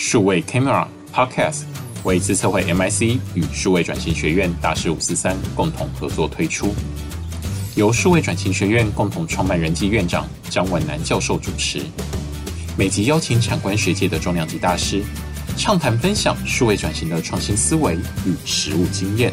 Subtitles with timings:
[0.00, 1.64] 数位 Camera Podcast
[2.04, 6.72] 为资策会 MIC 与数位转型学院大师五四三共同合作推出，
[7.74, 11.82] 由数位转型学院共同创办人暨院长张文南教授主持，
[12.78, 15.02] 每集邀请产官学界的重量级大师，
[15.56, 19.32] 畅谈分享数位转型的创新思维与实务经验。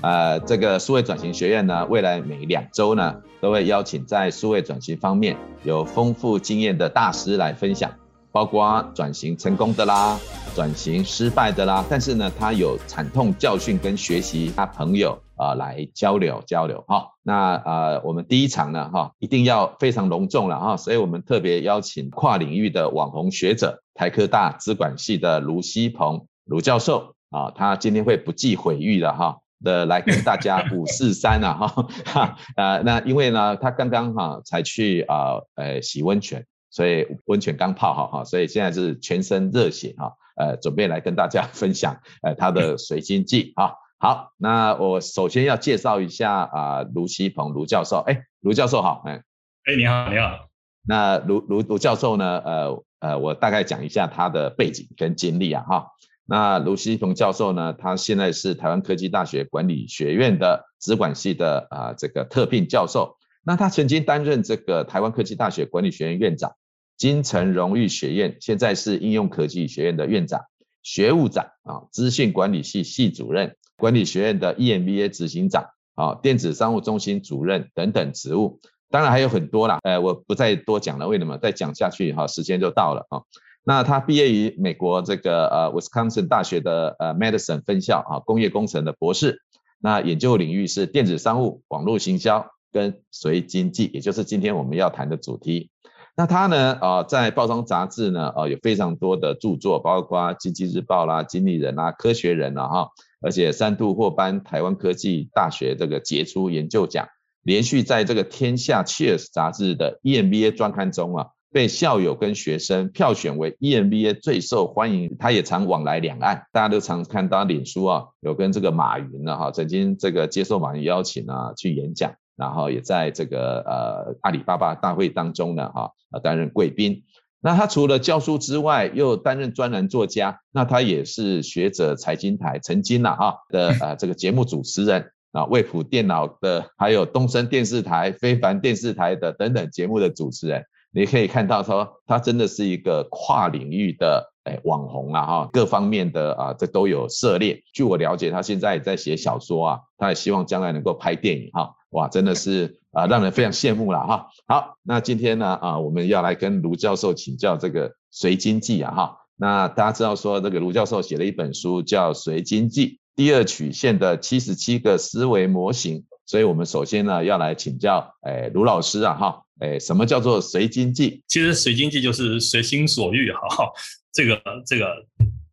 [0.00, 7.92] 呃，这个数位转型学院呢，未来每两周呢，都会邀请在数位转型方面有丰富经验的大师来分享，
[8.38, 10.16] 包括转型成功的啦，
[10.54, 17.08] 转型失败的啦，但是呢，他有惨痛教训跟学习，他朋友啊、呃、来交流交流哈。
[17.24, 29.38] 那呃，我们第一场呢哈，一定要非常隆重了哈，所以我们特别邀请跨领域的网红学者，台科大资管系的卢希鹏卢教授啊，他今天会不计毁誉的哈。
[29.64, 49.22] 的来跟大家 五四三啊哈哈呃 那因为呢他刚刚哈才去啊呃洗温泉，所以温泉刚泡好哈，所以现在是全身热血哈呃准备来跟大家 分享呃他的随经济啊好，那我首先要介绍一下啊卢希鹏卢教授哎卢教授好哎
[49.64, 50.48] 哎你好你好
[50.86, 55.86] 那卢卢卢教授呢呃呃我大概讲一下他的背景跟经历啊哈。
[56.30, 57.72] 那卢希鹏教授呢？
[57.72, 63.16] 他现在是台湾科技大学管理学院的资管系的啊这个特聘教授。
[63.42, 66.52] 那他曾经担任这个台湾科技大学管理学院院长、
[66.98, 70.42] 金城荣誉学院，现在是应用科技学院的院长、
[70.82, 78.58] 学务长啊，资讯管理系系主任、管理学院的 EMBA 执行长啊，电子商务中心主任等等职务。
[78.90, 81.38] 当然还有很多啦，呃，我不再多讲了，为什么？
[81.38, 83.22] 再讲下去哈，时间就到了啊。
[83.62, 89.42] 那他毕业于美国这个呃 Wisconsin 大学的呃 Madison 分校啊，工业工程的博士。
[89.78, 95.70] 那研究领域是电子商务、网络行销跟随经济，也就是今天我们要谈的主题。
[96.18, 102.88] 那他呢啊，在报章杂志呢啊有非常多的著作，包括经济日报啦、经理人啦、科学人啦哈，
[103.20, 107.06] 而且三度获颁台湾科技大学这个杰出研究奖，
[107.44, 111.26] 连续在这个天下 Cheers 杂志的 EMBA 专刊中啊。
[111.50, 125.90] 被校友跟学生票选为 EMBA 最受欢迎，他也常往来两岸，大家都常看到脸书啊，有跟这个马云呢哈，曾经这个接受马云邀请啊去演讲，然后也在这个呃阿里巴巴大会当中呢哈
[126.22, 127.02] 担任贵宾。
[127.40, 140.64] 那他除了教书之外，又担任专栏作家，那他也是学者财经台曾经呐哈的呃这个节目主持人啊，卫普电脑的，还有东森电视台、非凡电视台的等等节目的主持人。
[140.90, 147.62] 你可以看到说，他真的是一个跨领域的诶网红啊哈，各方面的啊这都有涉猎。
[147.72, 151.74] 据我了解，他现在也在写小说啊，他也希望将来能够拍电影哈。
[151.90, 154.26] 哇，真的是啊让人非常羡慕了哈。
[154.46, 159.16] 好，那今天呢啊我们要来跟卢教授请教这个随经济啊哈。
[159.36, 169.42] 那大家知道说这个卢教授写了一本书叫《随经济：第二曲线的七十七个思维模型》，所以我们首先呢要来请教诶卢老师啊哈。
[169.60, 171.20] 哎，什么叫做随经济？
[171.26, 173.72] 其实随经济就是随心所欲哈，
[174.12, 174.86] 这个这个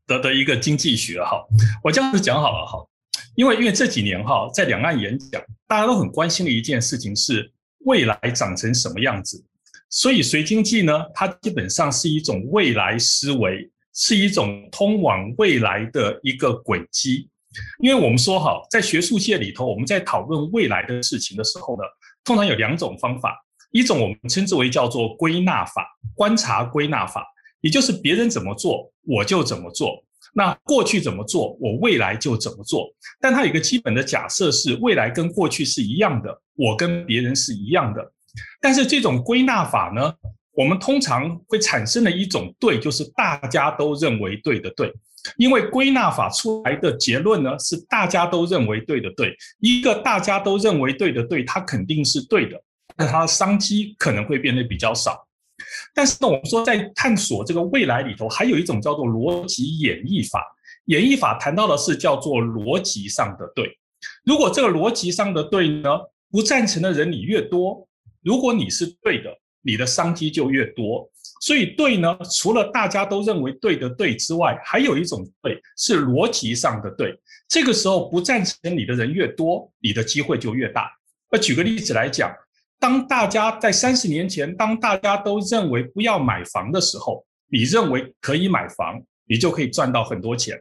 [0.05, 1.43] 的的一个经济学哈。
[1.83, 2.85] 我这样子讲好了哈，
[3.35, 9.43] 因为因为这几年哈，在两岸演讲，大家都很关心的一件事情是未来长成什么样子。
[9.89, 17.29] 所以随经济呢，它基本上是一种未来思维，是一种通往未来的一个轨迹。
[17.79, 21.83] 因为我们说哈，在学术界里头，我们在讨论未来的事情的时候呢，
[22.23, 23.41] 通常有两种方法。
[23.71, 25.85] 一种我们称之为叫做归纳法，
[26.15, 27.25] 观察归纳法，
[27.59, 30.01] 也就是别人怎么做，我就怎么做。
[30.37, 32.89] 那过去怎么做，我未来就怎么做。
[33.21, 38.11] 但它有个基本的假设是，未来跟过去是一样的，我跟别人是一样的。
[38.59, 40.13] 但是这种归纳法呢，
[40.51, 44.93] 我们通常会产生的一种对，就是大家都认为对的对。
[45.37, 49.33] 因为归纳法出来的结论呢，是大家都认为对的对。
[49.61, 52.61] 一个大家都认为对的对，它肯定是对的。
[52.97, 55.24] 那它的商机可能会变得比较少，
[55.95, 60.43] 但是呢，我们说在探索这个未来里头，还有一种叫做逻辑演绎法。
[60.87, 63.79] 演绎法谈到的是叫做逻辑上的对。
[64.25, 65.89] 如果这个逻辑上的对呢，
[66.29, 67.87] 不赞成的人你越多，
[68.21, 69.29] 如果你是对的，
[69.61, 71.09] 你的商机就越多。
[71.39, 77.17] 所以对呢，除了大家都认为对的对之外，还有一种对是逻辑上的对。
[77.47, 80.91] 这个时候不赞成你的人越多，你的机会就越大。
[81.31, 82.35] 那举个例子来讲。
[82.79, 90.59] 当大家在三十年前，当大家都认为不要买房的时候，你认为可以买房，你就可以赚到很多钱。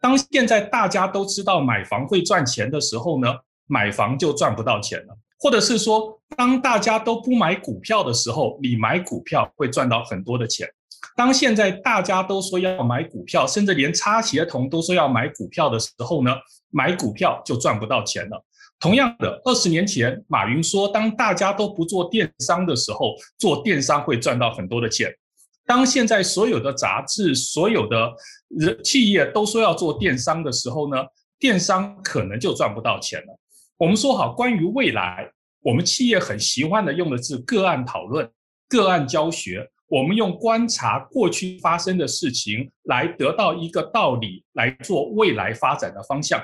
[0.00, 3.34] 当现在大家都知道买房会赚钱的时候呢，
[3.66, 5.18] 买房就赚不到钱了。
[5.38, 10.68] 或者是说，当大家都不买股票的时候，你买股票会赚到很多的钱。
[11.16, 16.34] 当现在大家都说要买股票，甚至连擦鞋童都说要买股票的时候呢，
[16.70, 18.42] 买股票就赚不到钱了。
[18.84, 25.10] 同样的，二十年前，马云说，当大家都不做电商的时候，做电商会赚到很多的钱。
[25.64, 28.12] 当现在所有的杂志、所有的
[28.48, 31.02] 人企业都说要做电商的时候呢，
[31.38, 33.38] 电商可能就赚不到钱了。
[33.78, 35.30] 我们说好，关于未来，
[35.62, 38.30] 我们企业很喜欢的用的是个案讨论、
[38.68, 39.66] 个案教学。
[39.88, 46.38] 我们用观察过去发生的事情来得到一个道理，来做未来发展的方向。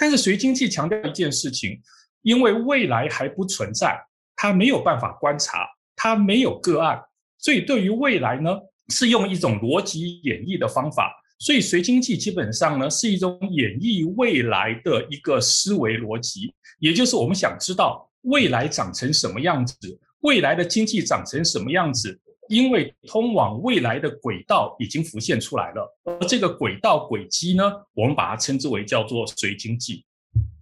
[0.00, 1.78] 但是随经济强调一件事情，
[2.22, 3.94] 因为未来还不存在，
[4.34, 6.98] 它没有办法观察，它没有个案，
[7.36, 8.50] 所以对于未来呢，
[8.88, 11.14] 是用一种逻辑演绎的方法。
[11.38, 19.76] 所以随经济基本上呢，是一种演绎未来的一个思维逻辑，也就是我们想知道未来长成什么样子，
[20.20, 22.18] 未来的经济长成什么样子。
[22.50, 30.04] 因为通往未来的轨道已经浮现出来了，而这个轨道轨迹呢，我们把它称之为叫做随经济。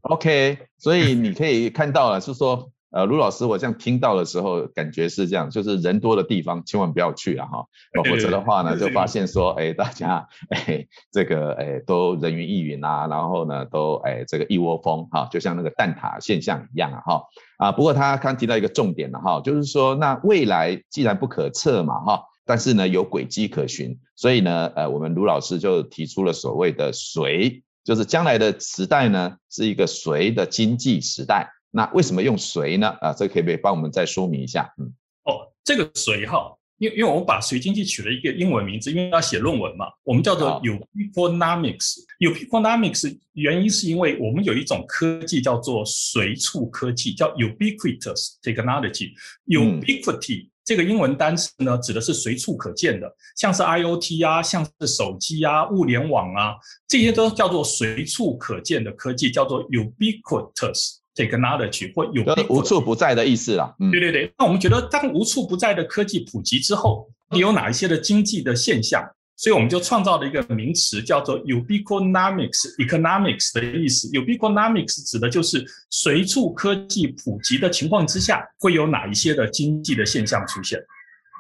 [0.03, 7.67] OK，所以你可以看到了，是说，呃，卢老师，我这样听到的时候，感觉是这样，就是人多的地方千万不要去啊，哈，
[8.09, 17.23] 否则的话呢，就发现说，哎，大家，哎，这个，哎，都人云亦云啊，然后呢，都，哎，这个一窝蜂，哈，就像那个蛋挞现象一样啊，哈。
[17.59, 31.51] 啊，不过他刚提到一个重点了哈，就是说，那未来既然不可测嘛哈，但是呢有轨迹可循，所以呢，呃，我们卢老师就提出了所谓的随，就是将来的时代呢是一个随的经济时代。
[31.71, 32.89] 那为什么用随呢？
[33.01, 34.73] 啊，这可以不可以帮我们再说明一下？
[34.79, 34.87] 嗯，
[35.25, 36.55] 哦，这个随哈。
[36.79, 41.97] 因为因为我们把随经济取了一个英文名字，因为要写论文嘛，我们叫做 Ubiquitonomics。
[42.21, 49.11] Ubiquitonomics 原因是因为我们有一种科技叫做随处科技，叫 ubiquitous technology。
[49.47, 56.55] Ubiquity 这个英文单词呢，指的是随处可见的，像是 IoT 啊，像是手机啊，物联网啊，
[56.87, 60.99] 这些都叫做随处可见的科技，叫做 ubiquitous。
[61.19, 63.75] Technology 或有无处不在的意思啦。
[63.81, 64.33] 嗯，对对对。
[64.39, 69.05] 那我们觉得，当无处不在的科技普及之后，有哪一些的经济的现象？
[69.37, 74.09] 所以我们就创造了一个名词，叫做 ubiquitonomics economics 的意思。
[74.09, 80.81] ubiquitonomics 指的就是随处科技普及的情况之下，会有哪一些的经济的现象出现？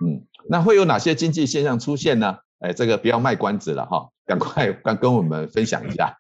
[0.05, 2.37] 嗯，那会有哪些经济现象出现呢？
[2.61, 6.17] 哎，这个不要卖关子了哈，赶快跟跟我们分享一下。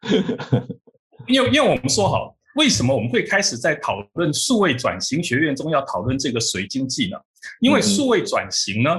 [1.29, 2.38] 因为因为我们说好。
[2.59, 7.17] 为什么我们会开始在讨论数位转型学院中要讨论这个随经济呢？
[7.61, 8.91] 因为数位转型呢，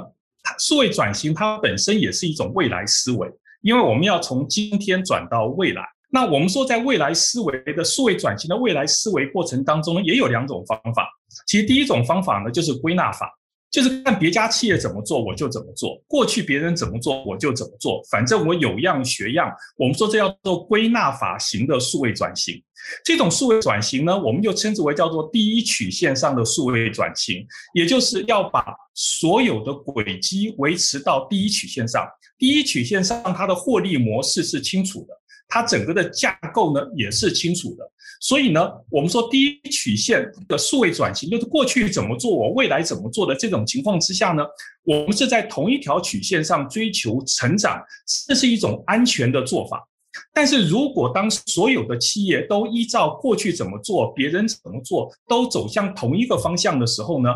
[0.57, 3.29] 数位转型它本身也是一种未来思维，
[3.61, 5.83] 因为我们要从今天转到未来。
[6.09, 11.09] 那我们说，在未来思维的数位转型的未来思维过程当中，也有两种方法。
[11.45, 13.29] 其实第一种方法呢，就是归纳法。
[13.71, 16.01] 就是看别家企业怎么做，我就怎么做。
[16.07, 18.01] 过去别人怎么做，我就怎么做。
[18.09, 19.51] 反正我有样学样。
[19.77, 22.61] 我们说这叫做归纳法型的数位转型。
[23.03, 32.07] 这种数位转型呢，我们就称之为叫做第一曲线上的数位转型，也就是要把所有的轨迹维持到第一曲线上。
[32.37, 35.13] 第一曲线上它的获利模式是清楚的，
[35.49, 37.91] 它整个的架构呢也是清楚的。
[38.21, 44.43] 所以呢，我们说第一曲线的数位转型，就是过去怎么做，我未来怎么做的这种情况之下呢，
[44.83, 47.81] 我们是在同一条曲线上追求成长，
[48.27, 49.85] 这是一种安全的做法。
[50.33, 57.29] 但是如果当所有的企业都依照过去怎么做，别人怎么做，都走向同一个方向的时候呢，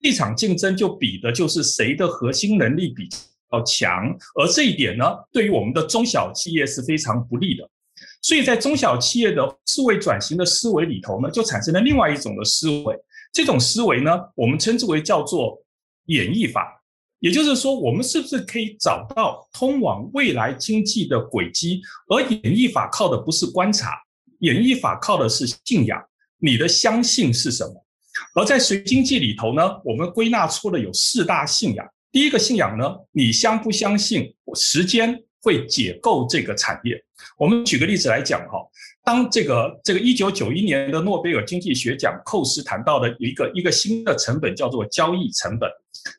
[0.00, 3.08] 这场竞争就比的就是谁的核心能力比
[3.50, 7.68] 较强，而这一点呢，对于我们的中小企业是非常不利的。
[8.22, 12.96] 所以在中小企业的数位转型的思维里头呢，就产生了另外一种的思维。
[13.32, 15.60] 这种思维呢，我们称之为叫做
[16.06, 16.74] 演绎法。
[17.20, 21.80] 也就是说，我们是不是可以找到通往未来经济的轨迹？
[22.08, 24.00] 而演绎法靠的不是观察，
[24.40, 26.00] 演绎法靠的是信仰。
[26.38, 27.74] 你的相信是什么？
[28.34, 31.84] 而在随经济里头呢，我们归纳出了有四大信仰。
[32.18, 37.00] 第一个信仰呢，你相不相信时间会解构这个产业？
[37.38, 38.58] 我们举个例子来讲哈，
[39.04, 45.70] 当这个这个一九九一年的诺贝尔经济学奖寇斯谈到的一个一个新的成本叫做交易成本，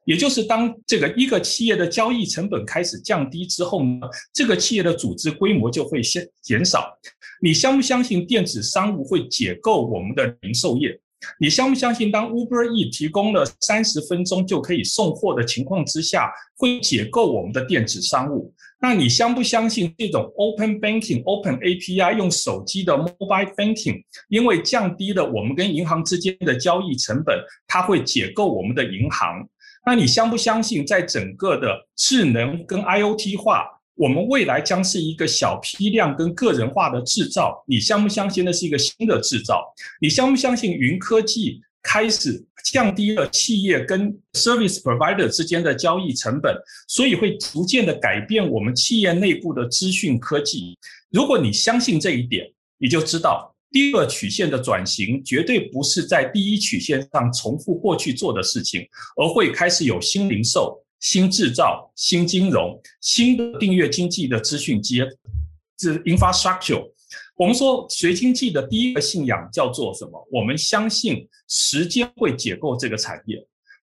[0.06, 6.98] 也就是当这个一个企业的交易成本开始降低之后呢，这个企业的组织规模就会先减少。
[7.41, 10.98] 你相不相信电子商务会解构我们的零售业？
[11.40, 18.54] 你相不相信当 Uber E 提供了三十分钟就可以送货的情况之下，会解构我们的电子商务？
[18.82, 29.46] 那你相不相信这种 Open Banking、Open API 用手机的 Mobile Banking，因为降低了我们跟银行之间的交易成本，它会解构我们的银行？
[29.86, 33.66] 那你相不相信，在整个的智能跟 IoT 化，
[34.00, 37.62] 我们未来将是一个小批量跟个人化的制造？
[37.68, 39.62] 你相不相信那是一个新的制造？
[40.00, 46.56] 你相不相信云科技开始降低了企业跟 service provider 之间的交易成本，
[46.88, 50.77] 所以会逐渐的改变我们企业内部的资讯科技？
[51.12, 53.53] 如果你相信这一点，你就知道。
[53.72, 58.82] 第二曲线的转型绝对不是在第一曲线上重复过去做的事情，
[59.15, 65.08] 而会开始有新零售、新制造、新金融、新的订阅经济的资讯接，
[65.77, 66.91] 这 infrastructure。
[67.36, 70.27] 我们说学经济的第一个信仰叫做什么？
[70.32, 73.38] 我们相信时间会解构这个产业。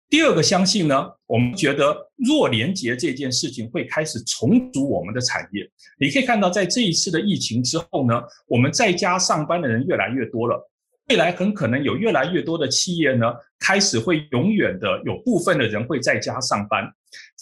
[0.09, 5.67] 第二个相信呢，我们觉得弱连结这件事情会开始重组我们的产业。
[5.99, 10.69] 你可以看到，在这一次的疫情之后呢，我们在家上班的人越来越多了。
[11.09, 13.25] 未来很可能有越来越多的企业呢，
[13.59, 16.83] 开始会永远的有部分的人会在家上班。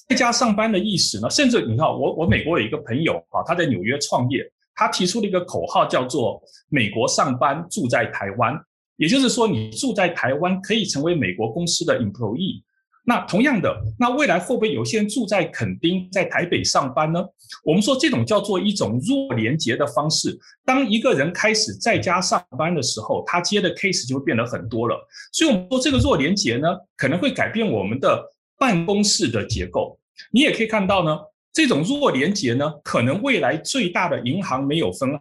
[0.10, 4.44] 在家上班的意思呢，甚至你看，我我美国有一个朋友啊，他在纽约创业，
[4.76, 8.54] 他提出了一个口号，叫做“美国上班，住在台湾”。
[8.98, 12.62] 也就是说，你住在台湾可以成为美国公司的 employee。
[13.06, 17.22] 那同样的，那未来会不会有些人住在垦丁，在台北上班呢？
[17.66, 20.38] 我们说这种叫做一种弱连结的方式。
[20.64, 24.96] 当一个人开始在家上班的时候，他接的 case 就会变得很多了。
[25.34, 28.24] 所以，我们说这个弱连结呢，可能会改变我们的
[28.58, 30.00] 办公室的结构。
[30.32, 31.18] 你也可以看到呢，
[31.52, 35.20] 这种弱连结呢，可能未来最大的银行没有分行，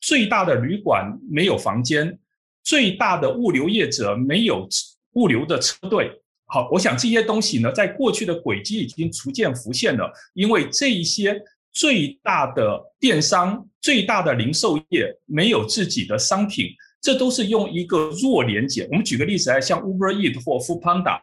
[0.00, 2.18] 最大的旅馆没有房间。
[2.64, 4.68] 最大的物流业者没有
[5.14, 6.10] 物流的车队，
[6.44, 10.12] 好，我想这些东西呢，在过去的轨迹已经逐渐浮现了。
[10.34, 11.40] 因为这一些
[11.72, 16.66] 最大的电商、最大的零售业没有自己的商品，
[17.00, 18.86] 这都是用一个弱连结。
[18.90, 21.18] 我们举个例子来，像 Uber Eats 或 Foodpanda，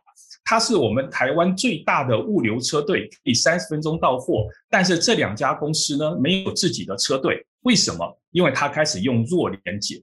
[0.46, 4.48] 它是我们台湾最大的物流车队，可以三十分钟到货。
[4.70, 8.18] 但是这两家公司呢，没有自己的车队，为什么？
[8.32, 10.02] 因为它开始用弱连结。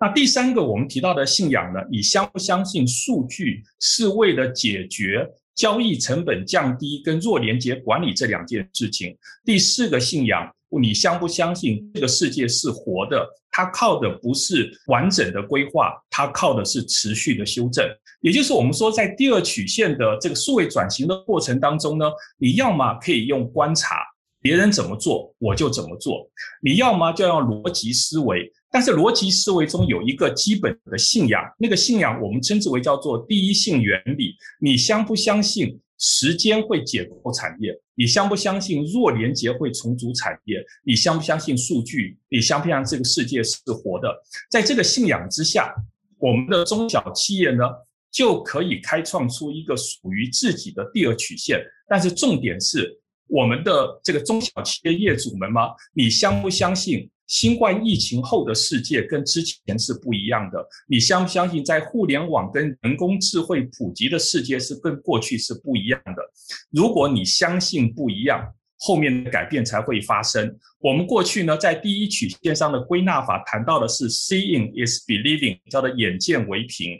[0.00, 9.16] 那第三个我们提到的信仰呢，你相不相信数据是为了解决交易成本降低跟弱连结管理这两件事情？
[9.44, 13.26] 第四个信仰，你相不相信这个世界是活的？
[13.50, 17.84] 它靠的不是完整的规划，它靠的是持续的修正。
[18.20, 23.98] 也就是我们说，在第二曲线的这个数位转型的过程当中呢，你要么可以用观察
[24.40, 26.28] 别人怎么做，我就怎么做；
[26.62, 28.50] 你要么就要逻辑思维。
[28.70, 34.34] 但是逻辑思维中有一个基本的信仰，那个信仰我们称之为叫做第一性原理。
[34.60, 37.72] 你相不相信时间会解构产业？
[37.94, 40.64] 你相不相信弱连结会重组产业？
[40.84, 42.18] 你相不相信数据？
[42.28, 44.08] 你相不相信这个世界是活的？
[44.50, 45.74] 在这个信仰之下，
[46.18, 47.64] 我们的中小企业呢，
[48.10, 51.64] 就可以开创出一个属于自己的第二曲线。
[51.88, 55.70] 但是重点是，我们的这个中小企业业主们吗？
[55.94, 57.10] 你相不相信？
[57.26, 60.66] 新冠疫情后的世界跟之前是不一样的。
[60.88, 66.22] 你相不相信，在互联网跟人工智慧普及的世界是跟过去是不一样的？
[66.70, 68.46] 如果你相信不一样，
[68.78, 70.54] 后面的改变才会发生。
[70.80, 76.98] 我们过去呢，在第一曲线上的归纳法谈到的是 “seeing is believing”，叫做眼见为凭。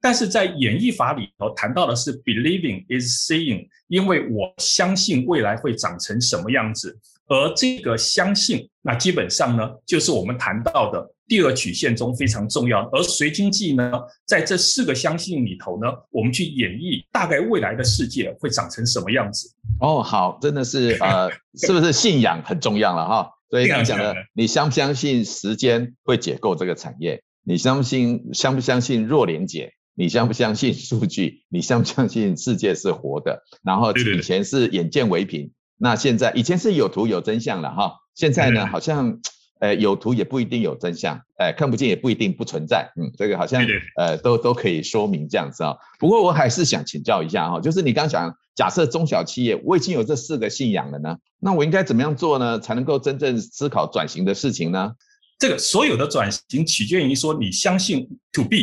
[0.00, 6.98] 但是在演绎法里头谈到的是 “believing is seeing”，因为我相信未来会长成什么样子。
[7.28, 12.88] 而这个相信，那基本上呢，就是我们谈到的第二曲线中非常重要的。
[12.92, 13.92] 而随经济呢，
[14.24, 19.52] 在这四个相信里头呢，我们去演绎大概未来的世界会长成什么样子。
[19.80, 23.30] 哦，好，真的是呃， 是不是信仰很重要了哈？
[23.50, 27.22] 所以刚讲的，你相不相信时间会解构这个产业？
[27.44, 29.72] 你相信相不相信弱连结？
[29.94, 31.44] 你相不相信数据？
[31.48, 33.42] 你相不相信世界是活的？
[33.64, 35.50] 然后以前是眼见为凭。
[35.78, 39.20] 那现在以前是有图有真相了哈，现在呢好像，
[39.60, 43.64] 呃有图也不一定有真相，呃看不见也不一定不存在，嗯这个好像
[43.96, 45.76] 呃都都可以说明这样子啊。
[45.98, 54.92] 不过我还是想请教一下哈，就是你刚讲，假设中小企业我已经有这四个信仰了呢，那我应该怎么样做呢，才能够真正思考转型的事情呢？
[55.38, 58.56] 这个所有的转型取决于说你相信 to be，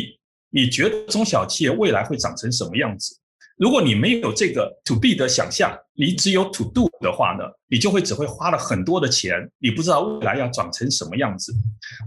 [0.50, 3.16] 你觉得中小企业未来会长成什么样子？
[3.56, 11.54] 如果你没有这个 to be 的想象，你只有 to do 的话呢，你就会只会花了很多的钱，你不知道未来要长成什么样子。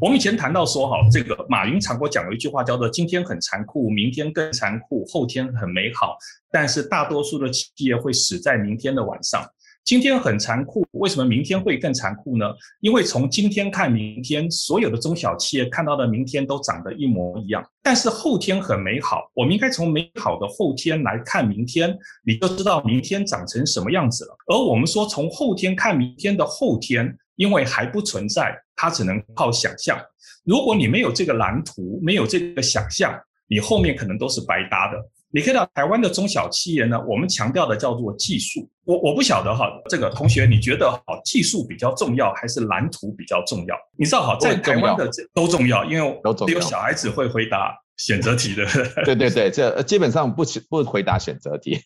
[0.02, 6.18] 我们以前谈到说，哈，这个马云常给我讲过一句话，叫做“今天很残酷，明天更残酷，后天很美好”，
[6.52, 9.42] 但是大多数的企业会死在明天的晚上。
[9.88, 12.46] 今天很残酷，为什么明天会更残酷呢？
[12.82, 17.66] 因为从今天看明天，所有的中小企业看到的明天都长得一模一样。
[17.82, 24.36] 但是后天很美好，我们应该从美好的后天来看明天，你就知道明天长成什么样子了。
[24.48, 29.98] 而我们说从后天看明天的后天，因为还不存在，它只能靠想象。
[30.44, 33.18] 如果你没有这个蓝图，没有这个想象，
[33.48, 35.02] 你后面可能都是白搭的。
[35.30, 38.70] 你看到台湾的中小企业呢，我们强调的叫做技术。
[38.86, 43.76] 我我不晓得哈，这个同学你觉得好技术比较重要，还是蓝图比较重要？
[43.98, 48.66] 你知道哈，在台湾的这都重要，因为只有小孩子会回答选择题的。
[49.04, 51.78] 对对对，这基本上不不回答选择题。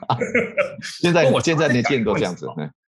[1.02, 2.48] 现在我现在连电都这样子。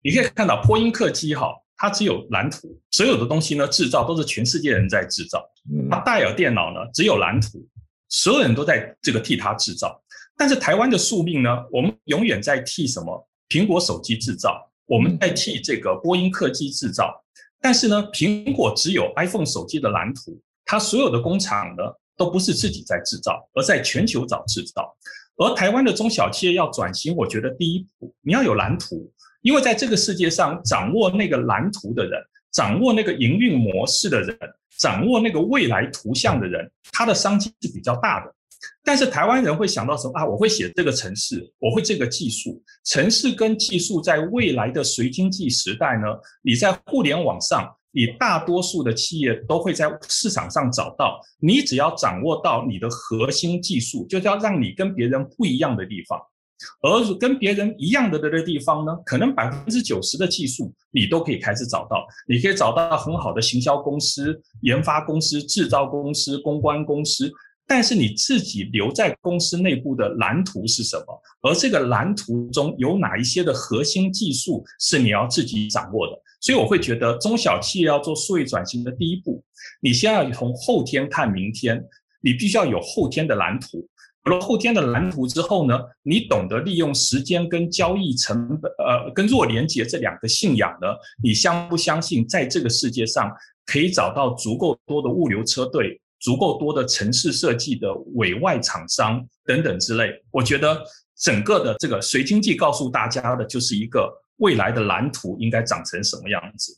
[0.02, 1.48] 你可以看到波音客机哈，
[1.78, 5.42] 它只有蓝图，所有的东西呢制造都是全世界人在制造。
[5.90, 7.66] 它戴尔电脑呢只有蓝图。
[8.08, 10.00] 所有人都在这个替他制造，
[10.36, 11.64] 但是台湾的宿命呢？
[11.72, 13.28] 我们永远在替什么？
[13.48, 17.24] 苹果手机制造，我们在替这个波音客机制造。
[17.60, 21.82] 但是呢，苹果只有 iPhone 手机的蓝图，它所有的工厂呢
[22.16, 24.96] 都不是自己在制造，而在全球找制造。
[25.36, 29.10] 而台湾的中小企业要转型，我觉得第一步你要有蓝图，
[29.42, 32.20] 因为在这个世界上，掌握那个蓝图的人，
[32.52, 34.38] 掌握那个营运模式的人。
[34.78, 38.32] 掌握那个未来图像的人，他的商机是比较大的。
[38.82, 40.24] 但是台湾人会想到什么啊？
[40.24, 42.62] 我会写这个城市，我会这个技术。
[42.84, 46.06] 城市跟技术在未来的随经济时代呢，
[46.42, 51.20] 你在互联网上，你大多数的企业都会在市场上找到。
[51.38, 56.18] 你只要掌握到你的核心技术，就是要让你跟别人不一样的地方。
[56.82, 62.06] 而跟别人一样的的地方呢，可能百分之九十的技术你都可以开始找到。
[62.28, 67.30] 你可以找到很好的行销公司、研发公司、制造公司、公关公司，
[67.66, 71.22] 但是你自己留在公司内部的蓝图是什么？
[71.42, 76.12] 而这个蓝图中有哪一些的核心技术是你要自己掌握的？
[76.40, 79.42] 所以我会觉得中小企业要做数位转型的第一步，
[79.80, 81.82] 你先要从后天看明天，
[82.20, 83.88] 你必须要有后天的蓝图。
[84.26, 90.88] 有了后天的蓝图之后呢，你懂得利用时间跟交易成本，呃，跟弱连结这两个信仰呢，
[91.22, 93.30] 你相不相信在这个世界上
[93.64, 100.10] 可以找到足够多的物流车队、足够多的城市设计的委外厂商等等之类？
[100.32, 100.76] 我觉得
[101.16, 106.76] 整个的这个随经济告诉大家的就是一个未来的蓝图应该长成什么样子。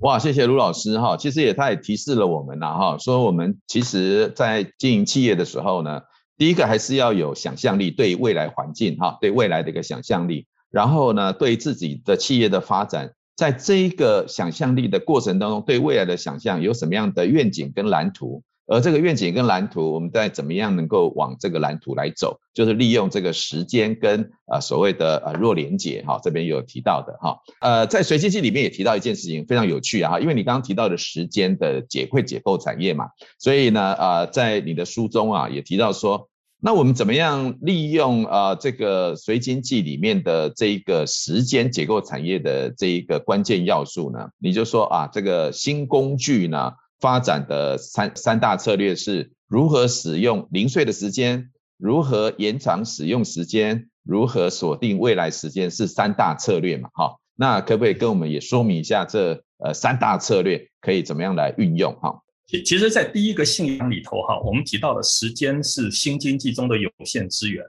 [0.00, 6.00] 哇，谢谢卢老师哈，其实也他也提示了我们了哈，说我们其实在经营企业的时候呢。
[6.38, 10.46] 第一个还是要有想象力，对未来环境哈，对未来的一个想象力。
[10.70, 18.42] 然后呢，对自己的企业的发展，在这一个想象力的过程当中，对未来的想象有什么样的愿景跟蓝图？
[18.70, 33.06] 而这个愿景跟蓝图，我们再怎么样能够往这个蓝图来走，就是利用这个时间跟呃所谓的呃弱连结哈，这边有提到的哈，呃，在随经济里面也提到一件事情非常有趣啊，因为你刚刚提到的时间的解会解构产业嘛，
[33.38, 36.28] 所以呢呃在你的书中啊也提到说，
[36.60, 44.28] 那我们怎么样利用呃这个随经济里面的这一个时间解构产业的这一个关键要素呢？
[44.38, 46.74] 你就说啊这个新工具呢？
[47.00, 56.88] 发展的三三大策略是如何使用零碎的时间，如何延长使用时间，如何锁定未来时间，是三大策略嘛？
[56.92, 61.94] 哈，那可不可以跟我们也说明一下这呃三大策略可以怎么样来运用？
[62.00, 67.64] 哈，其其实，在第一个信仰里头，哈，我们提到的时间是新经济中的有限资源。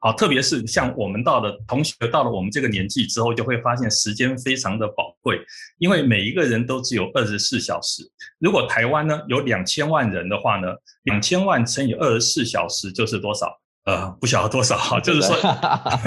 [0.00, 5.38] 好，特别是像我们到了同学到了我们这个年纪之后，就会发现时间非常的宝贵，
[5.78, 8.02] 因为每一个人都只有二十四小时。
[8.38, 10.68] 如果台湾呢有两千万人的话呢，
[11.04, 13.46] 两千万乘以二十四小时就是多少？
[13.84, 15.34] 呃，不晓得多少哈，就是说，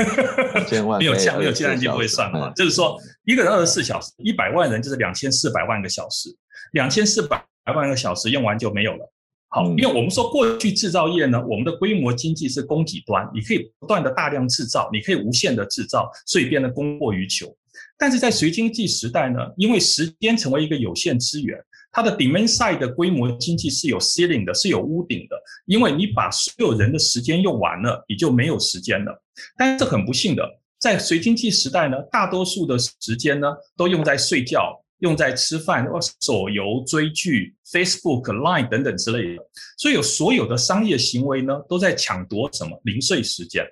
[0.99, 6.29] 没有计没有计算机不会算嘛，就是说一个人二十四小时，一百万人就是两千四百万个小时，
[6.73, 7.43] 两千四百
[7.75, 9.11] 万个小时用完就没有了。
[9.55, 17.55] 好，因为我们说过去制造业呢，我们的规模经济是供给端，你可以不断的大量制造，你可以无限的制造，所以变得供过于求。
[17.95, 21.55] 但是在随经济时代呢，因为时间成为一个有限资源，
[21.91, 25.37] 它的 demand side 的规模经济是有 ceiling 的，是有屋顶的，
[25.67, 29.23] 因为你把所有人的时间用完了，你就没有时间了。
[29.55, 30.43] 但是很不幸的，
[30.79, 34.82] 在随经济时代呢，大多数的时间呢，都用在睡觉。
[35.03, 35.85] 用在吃饭、
[36.21, 39.43] 手游、追剧、Facebook、Line 等等之类的，
[39.77, 43.65] 所以有所有的商业行为呢，都在抢夺什么零碎时间。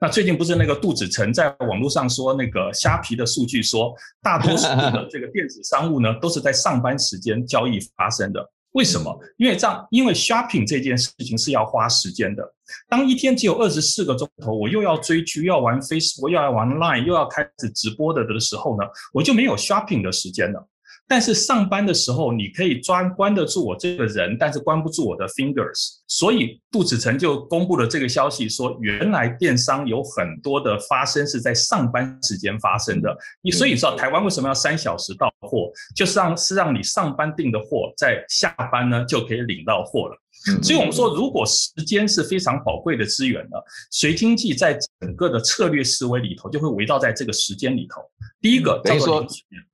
[0.00, 8.44] 那最近不是那个杜子成在网络上说，那个虾皮的数据说，大多数的 这个电子商务呢，都是在上班时间交易发生的。
[8.72, 9.16] 为什么？
[9.36, 12.42] 因为这样，因为 shopping 这件事情是要花时间的。
[12.88, 20.68] 当一天只有二十四个钟头，我又要追剧，又要玩 Facebook，又要玩 Line，又要开始直播的的时候呢，我就没有 shopping 的时间了。
[21.08, 25.98] 但是上班的时候，你可以专关得住我这个人，但是关不住我的 fingers。
[26.06, 33.14] 所以杜子成就公布了这个消息，说原来电商有很多的发生是在上班时间发生的。
[33.42, 40.21] 你所以知道台湾为什么要三小时到货，就是让是让你上班订的货，在下班呢就可以领到货了。
[40.62, 43.56] 所以我们说，如果时间是非常宝贵的资源呢，
[43.90, 48.00] 随经济在整个的策略思维里头就会围绕在这个时间里头。
[48.40, 49.24] 第一个等于说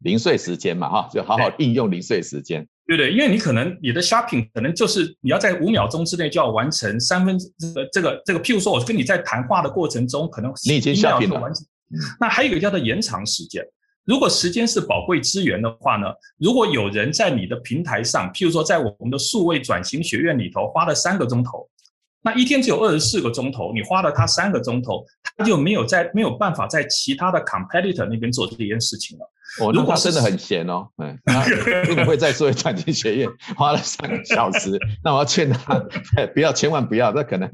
[0.01, 3.13] 零碎时间嘛，哈，就好好应用零碎时间，对不对？
[3.13, 11.51] 因为你可能你的 shopping 可能就是你要在五秒钟之内就要完成三分之这个这个这个，譬如说我跟你在谈话的过程中，可能你已经 shopping 了，
[12.21, 13.65] 那还有一个叫做延长时间。
[14.09, 16.07] 如果时间是宝贵资源的话呢，
[16.39, 21.69] 如果有人在你的平台上，譬如说在我们的数位转型学院里头花了三个钟头，
[22.23, 25.05] 那一天只有二十四个钟头，你花了他三个钟头，
[25.37, 29.31] 他就没有在没有办法在其他的 competitor 那边做这件事情了。
[29.61, 31.19] 哦，如果真的很闲哦，嗯，
[31.67, 34.71] 为什么会在数位转型学院花了三个小时？
[35.05, 35.75] 那我要劝他
[36.33, 37.51] 不要，千万不要，那可能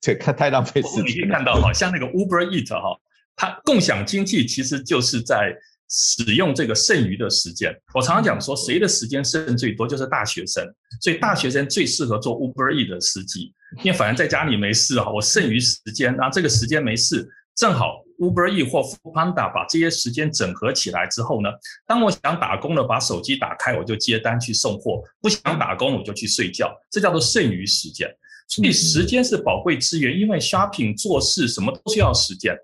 [0.00, 1.04] 这太太浪费时间。
[1.04, 2.96] 你可以看到好，像那个 Uber Eat 哈。
[3.36, 5.52] 它共享经济其实就是在
[5.88, 7.74] 使用这个剩余的时间。
[7.94, 10.64] 我常常讲说，谁的时间剩最多，就是大学生。
[11.00, 21.48] 所以大学生最适合做 Uber E 的司机，因为反正在家里没事啊，我剩余时间，然后这个时间没事，正好 Uber E 或 Foodpanda 把这些时间整合起来之后呢，
[21.86, 26.72] 当我想打工了，把手机打开，我就接单去送货；不想打工，我就去睡觉。
[26.90, 28.08] 这叫做剩余时间。
[28.48, 32.56] 所以时间是宝贵资源，因为 shopping 做事什么都需要时间。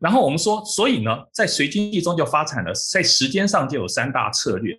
[0.00, 4.76] 然后我们说，所以呢，在随经济中就发展了，在时间上就有三大策略。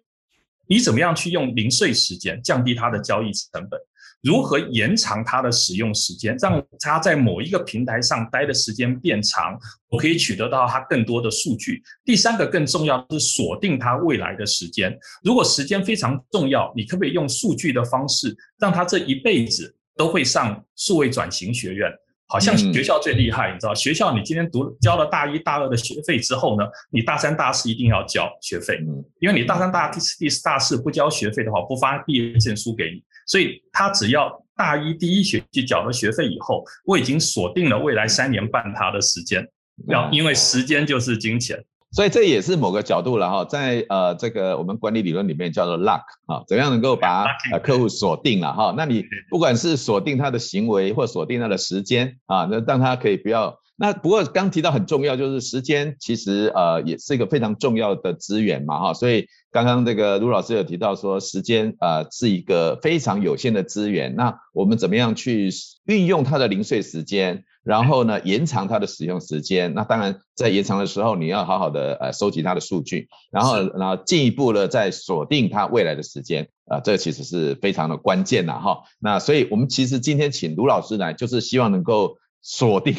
[0.67, 3.79] 你怎么样去用零碎时间降低它的交易成本？
[4.23, 9.59] 如何延长它的使用时间，让它在某一个平台上待的时间变长？
[9.89, 11.81] 我可以取得到它更多的数据。
[12.05, 14.97] 第三个更重要是锁定它未来的时间。
[15.23, 21.91] 如果时间非常重要，你可不可以用数据的方式，让它这一辈子都会上数位转型学院？
[22.31, 23.75] 好像学校最厉害，你知道？
[23.75, 28.79] 学校你今天读交了大一大二的学费之后呢，你大三大四一定要交学费，
[29.19, 33.03] 因为你大三大四第四大四不交学费的话，不发毕业证书给你。
[33.27, 39.45] 所以他只要大一第一学期缴了学费以后，我已经锁定了未来三年半他的时间，
[39.89, 41.61] 要因为时间就是金钱。
[41.91, 48.73] 所以这也是某个角度了哈，在呃这个我们管理理论里面叫做 luck 啊，怎样能够把呃客户锁定了哈？
[48.77, 53.59] 那你不管是锁定他的行为或锁定他的时间啊，那让他可以不要。
[53.75, 58.93] 那不过刚提到很重要，就是时间其实呃也是一个非常重要的资源嘛哈。
[58.93, 65.49] 所以刚刚这个卢老师有提到说，时间呃是一个非常有限的资源，那我们怎么样去
[65.85, 67.43] 运用它的零碎时间？
[67.63, 69.73] 然后呢，延长它的使用时间。
[69.73, 78.79] 那当然，在延长的时候，你要好好的呃收集它的数据，然后然后进一步的再锁定它未来的时间啊，这其实是非常的关键呐哈。
[78.99, 82.95] 那所以我们其实今天请卢老师来，就是希望能够锁定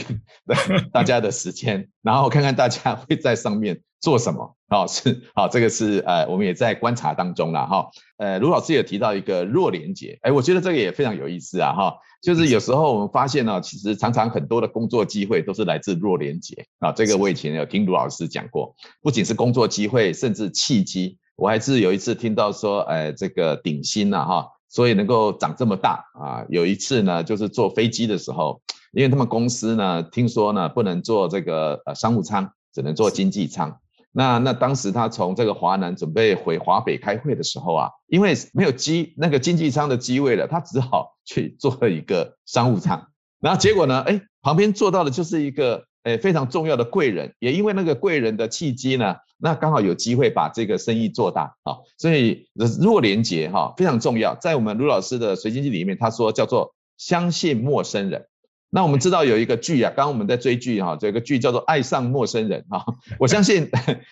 [0.93, 4.57] 大家的时间，然后看看大家会在上面做什么。
[4.69, 7.91] 好是好，这个是呃我们也在观察当中了哈。
[8.17, 11.95] 呃，卢老师也提到一个弱连结，哎，我觉得这个也非常有意思啊哈。
[12.23, 16.93] 就是有时候我们发现呢，其实常常很多的工作机会都是来自弱连结啊。
[16.93, 21.19] 这个我以前有听卢老师讲过，不仅是工作机会，甚至契机。
[21.37, 26.47] 我还是有一次听到说，哎，这个顶新呐哈，所以能够长这么大啊。
[26.49, 33.79] 有一次呢，就是坐飞机的时候，因为他们公司呢，听说呢不能做这个呃商务舱，只能做经济舱。
[34.15, 43.09] 那那当时他从这个华南准备回华北开会的时候啊，因为没有机那个经济舱的机位了，他只好去做了一个商务舱。
[43.41, 51.79] 然后结果呢，哎，旁边坐到的就是一个哎非常重要的贵人，也因为那个贵人的契机呢，那刚好有机会把这个生意做大啊。
[51.97, 52.47] 所以
[52.79, 58.27] 弱连结哈非常重要，在我们卢老师的随经济里面，他说叫做相信陌生人。
[58.75, 62.83] 那我们知道有一个剧啊，刚刚我们在追剧哈，这个剧叫做《爱上陌生人》哈。
[63.19, 63.69] 我相信，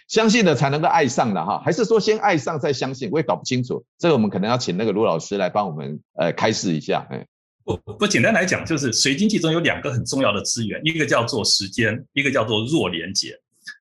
[0.07, 3.09] 相信的才能够爱上的哈，还是说先爱上再相信？
[3.11, 7.07] 我也搞不清楚，这个我们可能要请那个卢老师来帮我们呃开示一下。
[7.09, 7.27] 哎，
[7.65, 13.35] 不不，简单来讲，就是随经济中有两个很重要的资源，一个叫做时间，一个叫做弱连结。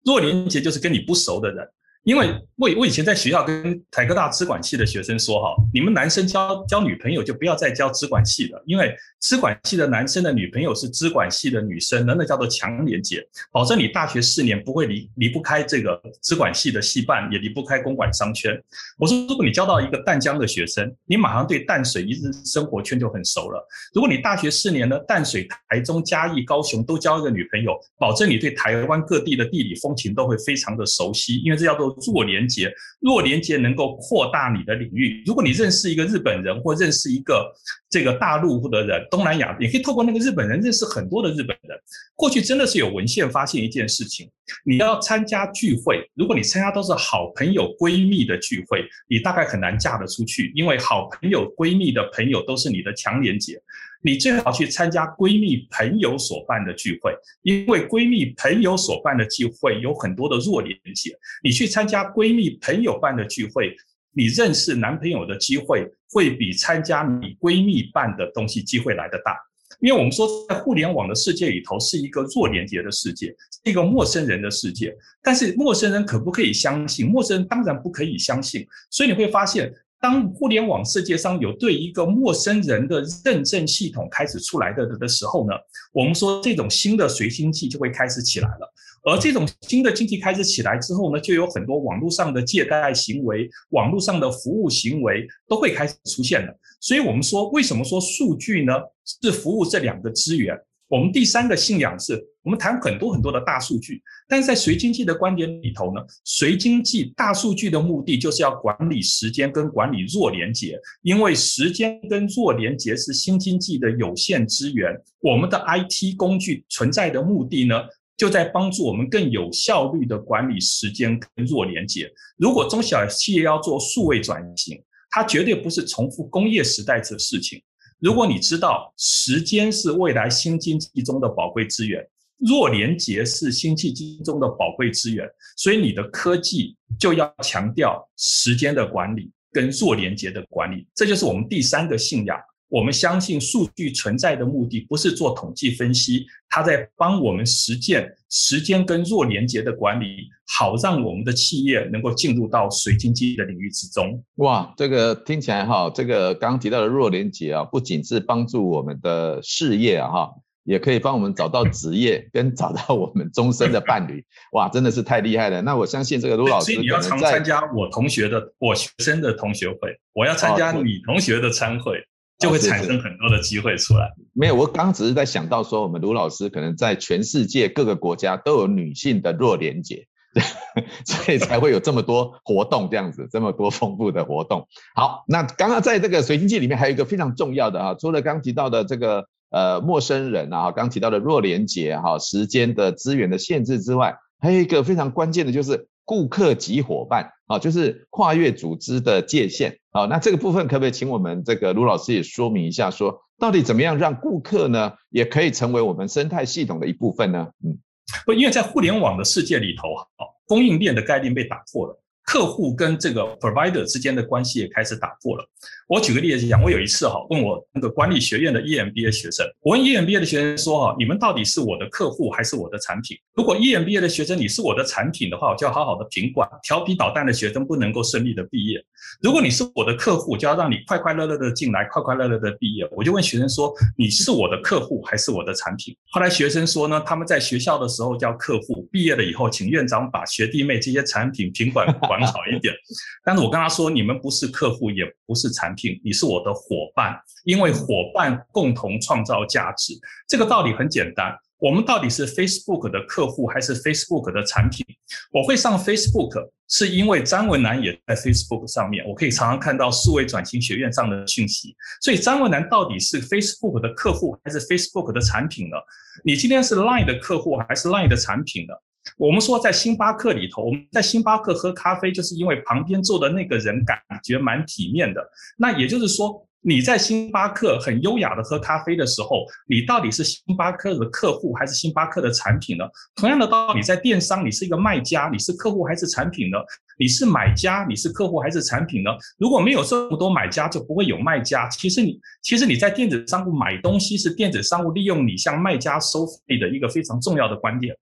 [0.05, 1.67] 弱连结就是跟你不熟的人。
[2.09, 18.59] 因为我我以前在学校跟台科大资管系的学生说哈，你们男生交交女朋友就不要再交资管系了，因为资管系的男生的女朋友是资管系的女生，那那叫做强连结，保证你大学四年不会离离不开这个资管系的系办，也离不开公管商圈。
[18.97, 23.63] 我说，如果你交到一个淡江的学生，你马上对淡水一日生活圈就很熟了。
[23.93, 32.71] 如果你大学四年呢，淡水、台中、嘉义、高雄都交一个女朋友，保证你对台湾各地的地理风情都会非常的熟悉，因为这叫做弱连接。
[32.99, 35.23] 弱连接能够扩大你的领域。
[35.25, 37.49] 如果你认识一个日本人，或认识一个
[37.89, 41.77] 这个大陆的人，东南亚，也可以透过那个日本人认识很多的日本人。
[42.15, 44.29] 过去真的是有文献发现一件事情：
[44.65, 53.61] 你要参加聚会，如果你参加都是好朋友、闺蜜的聚会，你大概很难嫁得出去，因为好朋友、闺蜜的朋友都是你的强连结。
[54.01, 61.11] 你最好去参加闺蜜朋友所办的聚会，因为闺蜜朋友所办的聚会有很多的弱连结。
[61.43, 63.75] 你去参加闺蜜朋友办的聚会，
[64.13, 69.37] 你认识男朋友的机会会比参加你闺蜜办的东西机会来得大。
[69.81, 74.95] 因为我们说，在互联网的世界里头是一个弱连结的世界，是一个陌生人的世界。
[75.21, 77.05] 但是陌生人可不可以相信？
[77.05, 78.65] 陌生人当然不可以相信。
[78.89, 79.73] 所以你会发现。
[80.01, 85.53] 当互联网世界上有对一个陌生人的认证系统开始出来的的时候呢，
[85.91, 88.73] 我们说这种新的随经济就会开始起来了。
[89.03, 96.53] 而这种新的经济开始起来之后呢，就有很多网络上的借贷行为、网络上的服务行为都会开始出现了。
[96.81, 98.73] 所以我们说，为什么说数据呢？
[99.21, 100.55] 是服务这两个资源。
[100.89, 114.91] 我们第三个信仰是，我们谈很多很多的大数据，但是在随经济的观点里头呢，随经济大数据的目的就是要管理时间跟管理弱连接，因为时间跟弱连接是新经济的有限资源。
[115.21, 117.75] 我们的 IT 工具存在的目的呢，
[118.17, 122.11] 就在帮助我们更有效率的管理时间跟弱连接。
[122.37, 127.61] 如果中小企业要做数位转型，它绝对不是重复工业时代的事情。
[127.99, 132.01] 如果你知道时间是未来新经济中的宝贵资源，
[132.37, 142.39] 弱连接是新经济中的宝贵资源，所以你的科技就要强调时间的管理跟弱连接的管理，这就是我们第三个信仰。
[142.69, 154.23] 我们相信数据存在的目的不是做统计分析，它在帮我们实践时间跟弱连接的管理，好让我们的企业能够进入到水经济的领域之中。
[154.35, 160.29] 哇，这个听起来哈，这个刚刚提到的弱连接啊，不仅是帮助我们的事业啊哈，
[160.63, 164.23] 也可以帮我们找到职业跟找到我们终身的伴侣。
[164.51, 165.59] 哇，真的是太厉害了。
[165.63, 171.99] 那我相信这个卢老师，所以你要常参加我同学的我学生的同学会，我要参加你同学的餐会。
[172.39, 174.09] 就会产生很多的机会出来。
[174.33, 180.07] 没有，我刚刚只是在想到说，我们卢老师可能在全世界各个国家都有女性的弱连结，
[181.05, 184.65] 所以才会有这么多活动这样子，这么多丰富的活动。
[184.95, 195.87] 好，那刚刚在这个随经济里面还有一个非常重要的啊，除了刚提到的这个呃陌生人啊，刚提到的弱连结哈，时间的资源的限制之外，还有一个非常关键的就是。
[196.09, 200.07] 顾客及伙伴啊，就是跨越组织的界限啊。
[200.07, 207.49] 那这个部分可不可以请我们这个卢老师也说明一下说，到底怎么样让顾客呢，也可以成为我们生态系统的一部分呢？
[207.63, 207.77] 嗯，
[208.25, 212.01] 不，因为在互联网的世界里头，啊，供应链的概念被打破了。
[212.29, 215.43] 客户跟这个 provider 之间的关系也开始打破了。
[215.87, 223.17] 我举个例子讲，我有一次哈问我那个管理学院的 EMBA 学生，我问 EMBA 的学生说哈，你们到底是我的客户还是我的产品？
[223.33, 228.79] 如果 EMBA 的学生你是我的产品的话，我就要好好的品管，调皮捣蛋的学生不能够顺利的毕业。
[229.23, 232.87] 如果你是我的客户，就要让你快快乐乐的进来，快快乐乐的毕业。
[232.91, 235.97] 我就问学生说，你是我的客户还是我的产品？
[236.11, 242.18] 后来学生说呢，他们在学校的时候叫客户，毕业了以后请院长把学弟妹这些产品品管管。
[242.27, 242.73] 好一点，
[243.23, 249.93] 但是我跟他说，你们不是客户，也不是产品，你是我的伙伴，因为伙伴共同创造价值。
[250.27, 254.85] 这个道理很简单，我们到底是 Facebook 的客户还是 Facebook 的产品？
[255.31, 261.75] 我会上 Facebook，是因为张文南也在 Facebook 上面，我可以常常看到数位转型学院上的讯息。
[262.01, 265.77] 所以张文南到底是 Facebook 的客户还是 Facebook 的产品呢？
[266.23, 268.73] 你今天是 Line 的客户还是 Line 的产品呢？
[269.17, 275.21] 我们说，在星巴克里头，我们在星巴克喝咖啡，就是因为旁边坐的那个人感觉蛮体面的。
[275.57, 282.83] 那也就是说，你在星巴克很优雅的喝咖啡的时候，你到底是星巴克的客户还是星巴克的产品呢？
[283.15, 286.57] 同样的道理，在电商，你是一个卖家，你是客户还是产品呢？
[286.97, 289.09] 你是买家，你是客户还是产品呢？
[289.37, 291.69] 如果没有这么多买家，就不会有卖家。
[291.69, 297.95] 其实你，其实你在电子商务买东西，是电子商务利用你向卖家收费的一个非常重要的观点。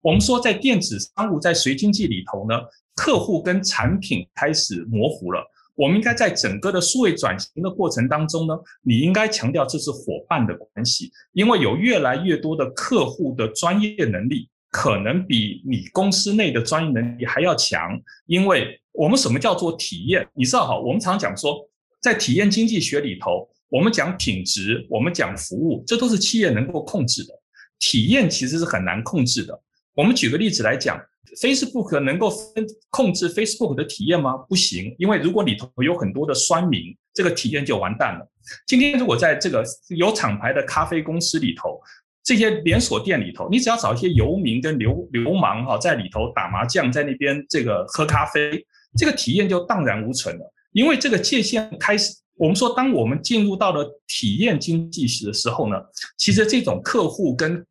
[0.00, 2.54] 我们说，在电子商务，在随经济里头呢，
[2.94, 5.44] 客户跟产品开始模糊了。
[5.74, 17.96] 我们应该在整个的数位转型的过程当中呢，你应该强调这是伙伴的关系，因为有越来越多的客户的专业能力可能比你公司内的专业能力还要强。
[18.26, 20.26] 因为我们什么叫做体验？
[20.34, 21.56] 你知道哈，我们常讲说，
[22.00, 27.32] 在体验经济学里头，我们讲品质，我们讲服务，这都是企业能够控制的。
[27.78, 29.60] 体验其实是很难控制的。
[29.98, 30.96] 我们举个例子来讲
[31.42, 34.36] ，Facebook 能够分控制 Facebook 的体验吗？
[34.48, 38.24] 不行，因为如果里头有很多的酸民，这个体验就完蛋了。
[38.64, 41.80] 今天如果在这个有厂牌的咖啡公司里头，
[42.22, 48.64] 这些连锁店里头，你只要找一些游民跟流流氓哈，在里头打麻将，在那边这个喝咖啡，
[48.96, 50.54] 这个体验就荡然无存了。
[50.70, 55.76] 因为这个界限开始，我们说，当我们进入到了体验经济时的时候呢，
[56.16, 57.66] 其实这种客户跟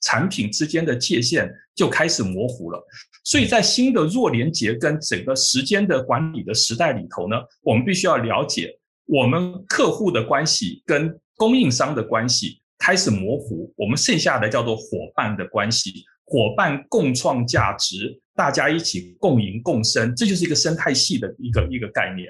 [0.00, 2.82] 产品之间的界限就开始模糊了，
[3.24, 15.92] 所以在新的弱连结跟整个时间的管理的时代里头呢，我们必须要了解我们客户的关系跟供应商的关系开始模糊，我们剩下的叫做伙伴的关系，
[16.24, 22.28] 伙伴共创价值，大家一起共赢共生，这就是一个生态系的一个一个概念。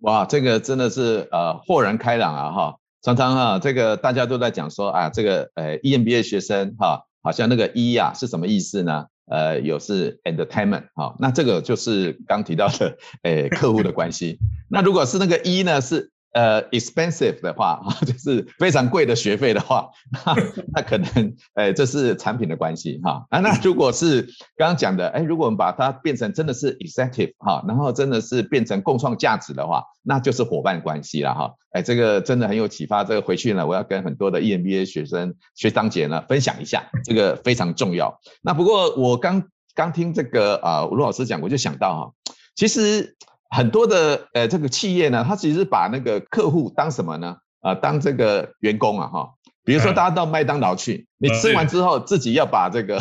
[0.00, 2.79] 哇，这个真的是呃豁然开朗啊哈。
[3.02, 9.06] 常常啊，这个大家都在讲说啊，这个呃 EMBA 学生哈，好像那个 E 呀是什么意思呢？
[9.26, 14.38] 呃，有是 entertainment 哈，那这个就是刚提到的诶客户的关系。
[14.68, 16.10] 那如果是那个 E 呢是？
[16.32, 20.34] 呃，expensive 的话， 就是非常贵的学费的话，那
[20.74, 23.26] 那可能，哎，这是产品的关系哈。
[23.30, 24.22] 啊，那如果是
[24.56, 31.52] 刚刚讲的，哎，如果我们把它变成真的是 executive 哈，然后真的是变成共创价值的话，那就是伙伴关系了哈。
[31.72, 33.02] 哎，这个真的很有启发。
[33.02, 38.20] 这个回去呢，我要跟很多的 EMBA 学生、学长姐呢分享一下，这个非常重要。
[38.40, 39.42] 那不过我刚
[39.74, 42.12] 刚听这个啊，卢老师讲，我就想到哈，
[42.54, 43.16] 其实。
[43.50, 47.36] 很多的呃这个企业呢，它其实把那个客户当什么呢？
[47.60, 49.34] 啊、呃，当这个员工啊哈。
[49.64, 53.00] 比如说大家到麦当劳去，你吃完之后自己要把这个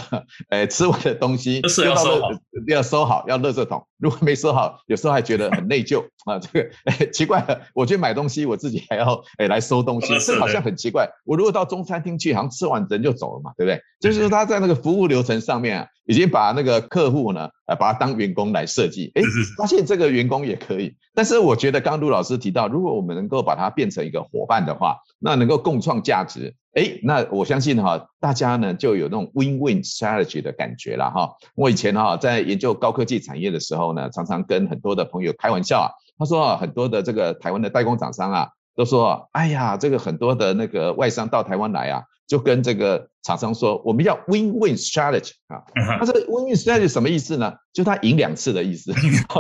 [0.50, 2.30] 呃吃完的东西要收好，
[2.68, 3.84] 要收好，要垃圾桶。
[3.98, 6.38] 如果没收好，有时候还觉得很内疚啊。
[6.38, 11.10] 这个哎 奇怪了，我去买东西，我自己还要哎来收东西，这好像很奇怪。
[11.26, 13.82] 我如果到中餐厅去，好像吃完人就走了嘛，对不对？
[14.00, 15.88] 就是说他在那个服务流程上面啊。
[16.06, 19.22] 已经把那个客户呢，呃，把他当员工来设计，哎，
[19.56, 20.96] 发现这个员工也可以。
[21.14, 31.34] 但是我觉得刚刚陆老师提到，如果我们能够把它变成一个伙伴的话，那能够共创价值，哎，那我相信哈，大家呢就有那种 win-win strategy 的感觉了哈。
[31.56, 42.04] 我以前哈在研究高科技产业的时候呢，常常跟很多的朋友开玩笑啊，他说啊，很多的这个台湾的代工厂商啊，都说，哎呀，这个很多的那个外商到台湾来啊。
[42.30, 45.60] 就跟这个厂商说，我们要 win-win strategy 啊。
[46.00, 47.52] 他这个 win-win strategy 什么意思呢？
[47.74, 48.92] 就他赢两次的意思。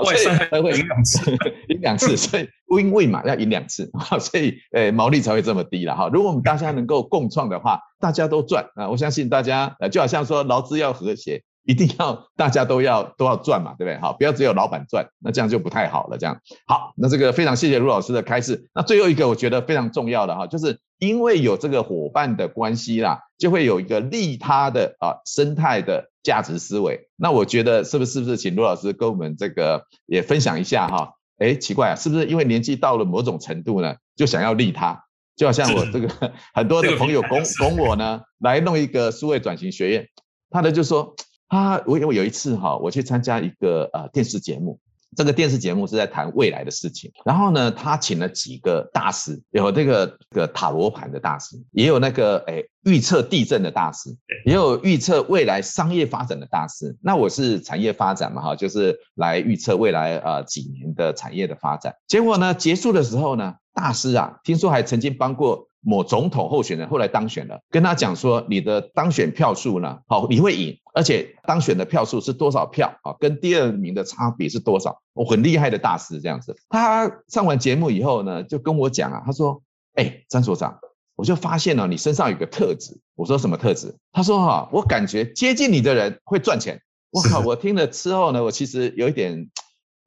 [0.03, 1.31] 外商才会赢两次，
[1.69, 6.09] 赢两次，所以 win-win 嘛，要赢两次，所以呃毛利才会这么低了哈。
[6.11, 8.89] 如果我们大家能够共创的话，大家都赚啊。
[8.89, 11.43] 我相信大家呃就好像说劳资要和谐。
[11.69, 14.01] 一定要大家都要都要赚嘛，对不对？
[14.01, 16.17] 好，不要只有老板赚，那这样就不太好了。
[16.17, 18.67] 这样好，那这个非常谢谢卢老师的开示。
[18.73, 27.07] 那最后一个我觉得非常重要的哈，就是因为有这个伙伴的关系啦，就会有一个利他的啊生态的价值思维。
[27.15, 31.11] 那我觉得是不是是不是请卢老师跟我们这个也分享一下哈？
[31.37, 35.03] 哎，奇怪啊，是不是因为年纪到了某种程度呢，就想要利他？
[35.35, 36.09] 就好像我这个
[36.55, 40.07] 很多的朋友拱拱我呢，来弄一个数位转型学院，
[40.49, 41.13] 他的就说。
[41.49, 44.79] 啊，我有有一次哈，我去参加一个呃电视节目，
[45.17, 47.11] 这个电视节目是在谈未来的事情。
[47.25, 56.95] 然后呢，他请了几个大师，有那个这个塔罗盘的大师，也有那个诶预测地震的大师，也有预测未来商业发展的大师。
[57.01, 61.95] 那我是产业发展嘛哈，就是来预测未来呃几年的产业的发展。
[62.07, 65.65] 结果呢，结束的时候呢，大师啊，听说还曾经帮过。
[65.81, 73.15] 某总统候选人后来当选了，跟他讲说，你的当选票数呢，好，你会赢，而且当选的票数是多少票啊？
[73.21, 75.01] 跟第二名的差别是多少？
[75.13, 76.57] 我很厉害的大师这样子。
[76.67, 79.63] 他上完节目以后呢，就跟我讲啊，他说
[79.95, 80.77] ：“哎，张所长，
[81.15, 86.81] 我就发现了你身上有个特质。”我说：“什么特质？”他说：“哈，我感觉接近你的人会赚钱。
[87.11, 87.39] ”我靠！
[87.39, 89.49] 我听了之后呢，我其实有一点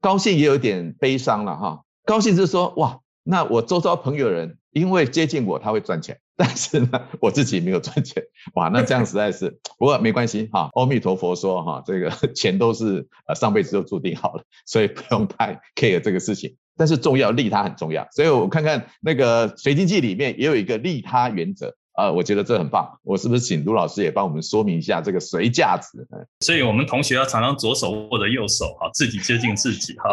[0.03, 1.85] 高兴，也有一点悲伤了哈。
[2.05, 4.59] 高兴是说，哇，那我周遭朋友人。
[4.73, 6.89] 因为接近我，他会赚钱，但是呢，
[7.21, 8.23] 我自己没有赚钱，
[8.55, 10.71] 哇，那这样实在是，不过没关系哈。
[10.73, 16.57] 阿弥陀佛说哈，这个 钱都是呃上辈子就注定好了，所以不用太 care 这个事情。
[16.75, 22.89] 但是重要利他很重要，所以我看看那个随经济里面也有一个利他原则，啊，我觉得这很棒。
[23.03, 26.07] 我是不是请卢老师也帮我们说明一下这个随价值？
[26.41, 30.13] 所以我们同学要常常左手握着右手，哈，自己接近自己，哈。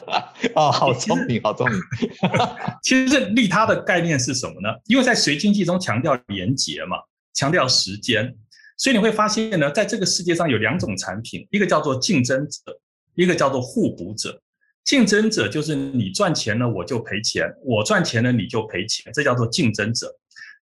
[0.56, 1.78] 哦，好聪明，好聪明。
[2.82, 4.68] 其实这利他的概念是什么呢？
[4.86, 6.96] 因为在随经济中强调廉洁嘛，
[7.34, 8.34] 强调时间，
[8.78, 12.80] 所以你会发现呢，在这个世界上有两种产品，一个叫做竞争者，
[13.14, 14.40] 一个叫做互补者。
[14.84, 20.10] 竞争者就是你赚钱了我就赔钱，我赚钱了你就赔钱，这叫做竞争者。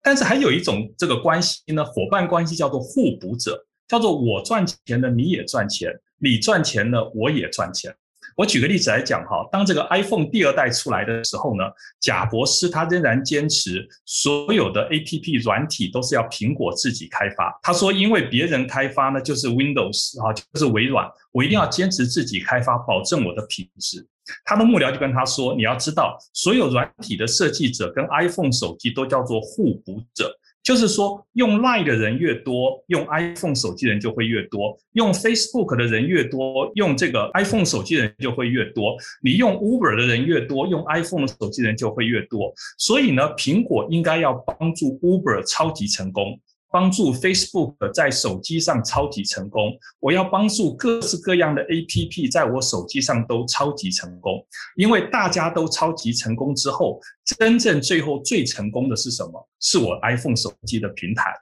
[0.06, 5.90] 但是还有一种这个关系呢，伙伴关系叫做互补者，叫做我赚钱了你也赚钱，
[6.20, 7.92] 你赚钱了我也赚钱。
[8.36, 11.64] 我举个例子来讲哈，当这个 iPhone 第二代出来的时候呢，
[12.00, 17.58] 贾博士他仍然坚持所有的 APP 软体都是要苹果自己开发。
[17.62, 24.06] 他说，因为别人开发呢就是 Windows 啊，就是微软，我一定要坚持自己开发，保证我的品质。
[24.44, 30.30] 他的幕僚就跟他说，你要知道，所有软体的设计者跟 iPhone 手机都叫做互补者。
[30.66, 38.96] 就是说，用 Line 的人越多，用 iPhone 手机人就会越多；用 Facebook 的人越多，用这个 iPhone 手机人就会越多。
[39.22, 42.52] 你用 Uber 的人越多，用 iPhone 的手机人就会越多。
[42.78, 46.36] 所以呢，苹果应该要帮助 Uber 超级成功。
[46.70, 54.44] 帮助 Facebook 在手机上超级成功，我要帮助各式各样的 APP 在我手机上都超级成功，
[54.76, 57.00] 因为大家都超级成功之后，
[57.38, 59.48] 真正最后最成功的是什么？
[59.60, 61.32] 是我 iPhone 手机的平台。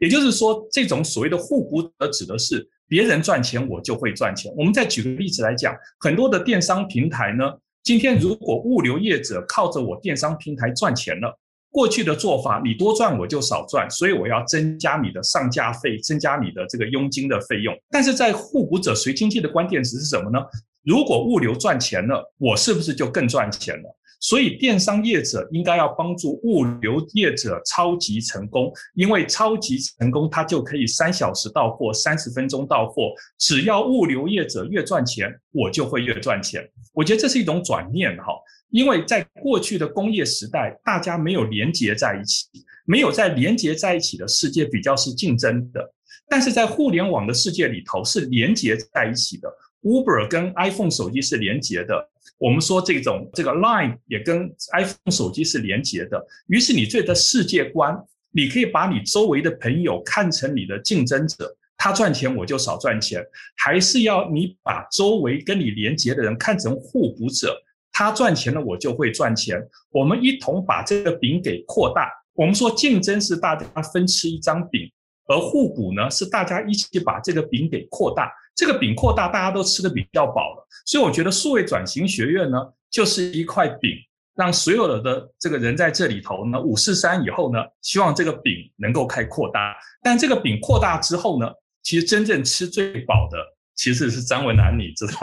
[0.00, 4.52] 也就是说，这种所谓的互补者指的是别人赚钱，我就会赚钱。
[4.56, 7.44] 我们再举个例子来讲，很多的电商平台呢，
[7.82, 11.38] 今天如果物流业者靠着我电商平台赚钱了。
[11.74, 17.76] 过去的做法，你多赚我就少赚，所以我要增加你的上架费，增加你的这个佣金的费用。
[17.90, 20.38] 但是在互补者随经济的关键词是什么呢？
[20.84, 23.98] 如果物流赚钱了，我是不是就更赚钱了？
[24.20, 33.12] 所以电商业者应该要帮助物流业者超级成功，因为超级成功，它就可以三小时到货，三十分钟到货。
[33.36, 36.64] 只要物流业者越赚钱，我就会越赚钱。
[36.92, 38.32] 我觉得这是一种转念哈。
[38.74, 42.48] 因为在过去的工业时代，大家没有连结在一起，
[42.84, 45.94] 没有在连结在一起的世界比较是竞争的，
[46.28, 49.48] 但是在互联网的世界里头是连结在一起的。
[49.82, 56.20] Uber 跟 iPhone 手机是连结的，我们说这种这个 Line 也跟 iPhone 手机是连结的。
[56.48, 57.96] 于是你这的世界观，
[58.32, 67.56] 你可以把你周围的朋友看成你的竞争者，他赚钱我就少赚钱，还是要你把周围跟你连结的人看成互补者。
[67.94, 69.56] 他赚钱了，我就会赚钱。
[69.90, 72.10] 我们一同把这个饼给扩大。
[72.34, 74.90] 我们说竞争是大家分吃一张饼，
[75.28, 78.32] 而互补呢是大家一起把这个饼给扩大。
[78.56, 80.66] 这个饼扩大，大家都吃的比较饱了。
[80.84, 82.58] 所以我觉得数位转型学院呢，
[82.90, 83.92] 就是一块饼，
[84.34, 89.76] 让所有的这个人在这里头呢，五四三以后呢，希望这个饼能够开扩大。
[90.02, 91.48] 但这个饼扩大之后呢，
[91.84, 93.38] 其实真正吃最饱的。
[93.74, 95.18] 其实是张文楠，你知道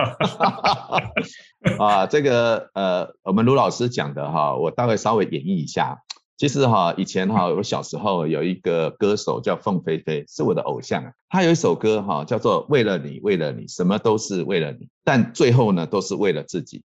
[1.86, 2.06] 啊？
[2.08, 6.00] 这个呃，我们卢老师讲的哈，我大概稍微演绎一下。
[6.38, 11.14] 其实哈，以前哈，我小时候有一个歌手叫凤飞飞，是我的偶像。
[11.30, 16.84] 他有一首歌哈，叫做《为了你，为了你，什么都是为了你》，但最后呢，都是为了自己。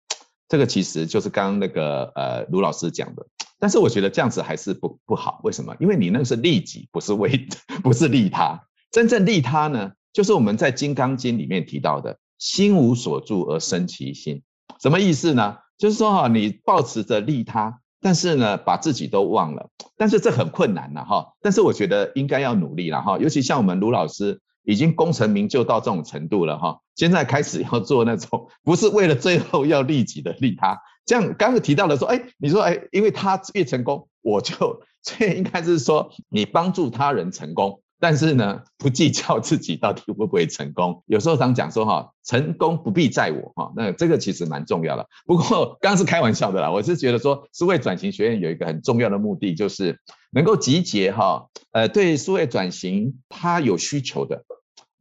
[0.47, 3.26] 这个其实就是刚刚那个呃卢老师讲的。
[3.60, 5.41] 但是我觉得这样子还是不不好。
[5.43, 5.76] 为什么？
[5.80, 7.47] 因为你那个是利己，不是为，
[7.84, 8.62] 不是利他。
[8.91, 9.91] 真正利他呢？
[10.12, 14.41] 就是我们在《金刚经》里面提到的“心无所住而生其心”，
[14.82, 15.57] 什么意思呢？
[15.78, 21.34] 就是说哈，你抱持着利他，但是呢，把自己都忘了，但是这很困难了哈。
[21.41, 30.78] 但是我觉得应该要努力了哈，尤其像我们卢老师已经功成名就到这种程度了哈，现在开始要做那种不是为了最后要利己的利他。
[31.05, 37.82] 这样刚刚提到了说，哎，你说哎，因为他越成功，我就 所以应该是说你帮助他人成功。
[38.02, 41.04] 但是呢，不计较自己到底会不会成功。
[41.08, 45.06] 有时候常讲说哈，成功不必在我哈，那这个其实蛮重要的。
[45.26, 50.00] 不过刚刚是开玩笑的啦，我是觉得说，数位转型学院有一个很重要的目的，就是
[50.32, 54.45] 能够集结哈，呃，对数位转型它有需求的，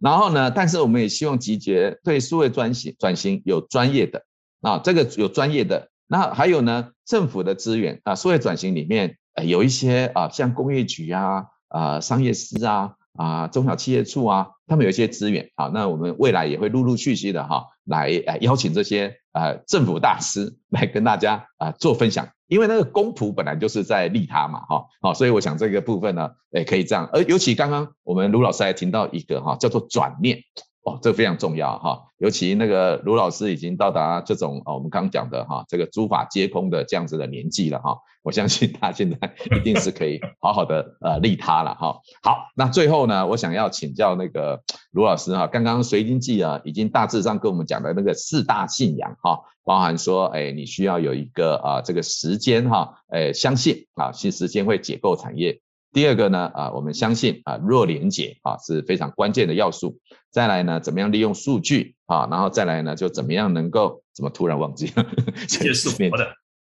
[0.01, 4.25] 然后呢，但是我们也希望集结对数位转型转型有专业的
[4.61, 11.45] 啊，这个有专业的，那还有呢，政府的资源啊，数位转型里面有一些啊，像工业局啊。
[11.69, 15.51] 啊、呃，商业司啊，啊、呃，中小企业处啊，他们有一些资源。
[15.55, 30.39] 啊，那我们未来也会陆陆续续的哈，来呃邀请这些呃政府大师 来跟大家啊、呃、做分享，因为那个公仆本来就是在利他嘛，哈，好，所以我想这个部分呢，也可以这样，而尤其刚刚我们卢老师还提到一个哈，叫做转念，
[30.85, 37.99] 哦，这个非常重要哈，尤其那个卢老师已经到达这种哦，我们刚刚讲的哈，这个诸法皆空的这样子的年纪了哈，
[38.29, 39.17] 我相信他现在
[39.57, 41.99] 一定是可以好好的呃利他了哈。
[42.23, 55.63] 好，那最后呢，我想要请教那个卢老师哈，刚刚随经济啊已经大致上跟我们讲的那个四大信仰哈，包含说哎你需要有一个啊这个时间哈，哎相信啊，其实时间会解构产业。
[55.91, 59.99] 第二个呢，啊，我们相信啊，弱连结啊是非常关键的要素。
[60.31, 62.29] 再来呢，怎么样利用数据啊？
[62.31, 64.03] 然后再来呢，就怎么样能够？
[64.15, 65.07] 怎么突然忘记了？
[65.47, 66.27] 这是活的。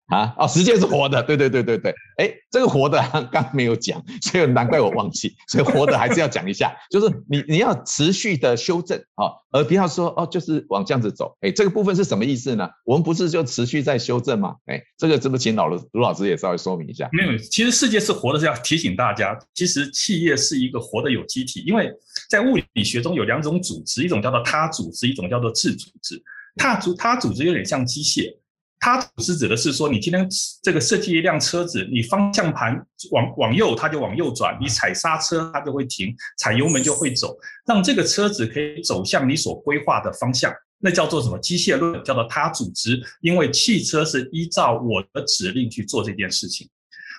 [0.07, 12.69] 啊哦，时间是活的，对对对对对，哎，这个活的 刚刚没有讲，所以难怪我忘记，所以活的还是要讲一下，就是你你要持续的修正啊，而不要说哦，就是往这样子走，哎，这个部分是什么意思呢？
[12.85, 14.55] 我们不是就持续在修正吗？
[14.67, 17.09] 哎，这个是不是请老卢卢老师也稍微说明一下？
[17.11, 21.91] 没有，其实世界是活的，是要提醒大家，其实企业是一个活的有机体，因为
[22.29, 26.23] 在物理学中有两种组织，一种叫做他组织，一种叫做自组织。
[26.55, 28.33] 他组他组织有点像机械。
[28.79, 30.27] 它组织指的是说，你今天
[30.61, 32.73] 这个设计一辆车子，你方向盘
[33.11, 40.53] 往往右，它就往右转；你踩刹车，它就会停；踩油门就会走，让这个车子可以走向你所规划的方向。
[40.79, 41.39] 那叫做什么？
[41.39, 46.69] 机械论叫做他组织，因为汽车是依照我的指令去做这件事情。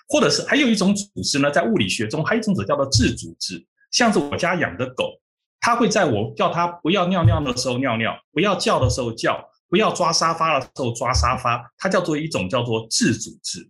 [0.09, 5.21] 或者是还有一种组织呢，在物理学中还有一种叫做自组织，像是我家养的狗，
[5.61, 9.45] 它会在我叫它不要尿尿的时候尿尿，不要叫的时候叫。
[9.69, 13.69] 不要抓沙发的时候抓沙发，它叫做一种叫做自组织。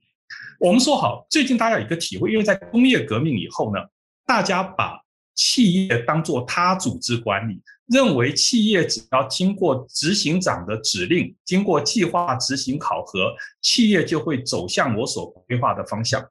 [0.60, 3.80] 我们说好，最近大家有一个体会，因为在工业革命以后呢，
[4.26, 5.00] 大家把
[5.34, 16.24] 企业当作他组织管理，认为企业只要经过执行长的指令，经过计划执行考核，企业就会走向我所规划的方向。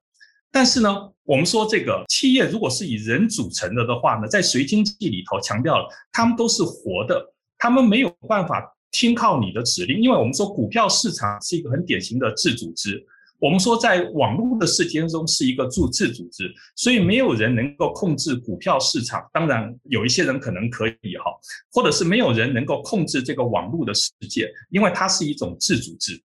[0.52, 8.74] 但是呢，我们说这个企业如果是以人组成的的话呢，在随经济里头强调了，他们都是活的，他们没有办法。
[8.92, 13.06] 听靠你的指令，因为我们说股票市场是一个很典型的自组织。
[13.40, 19.24] 我们说在网络的世界中是一个自自组织，所以没有人能够控制股票市场。
[19.32, 21.32] 当然，有一些人可能可以哈，
[21.72, 26.20] 或者是没有人能够控制这个网络的世界，因为它是一种自组织。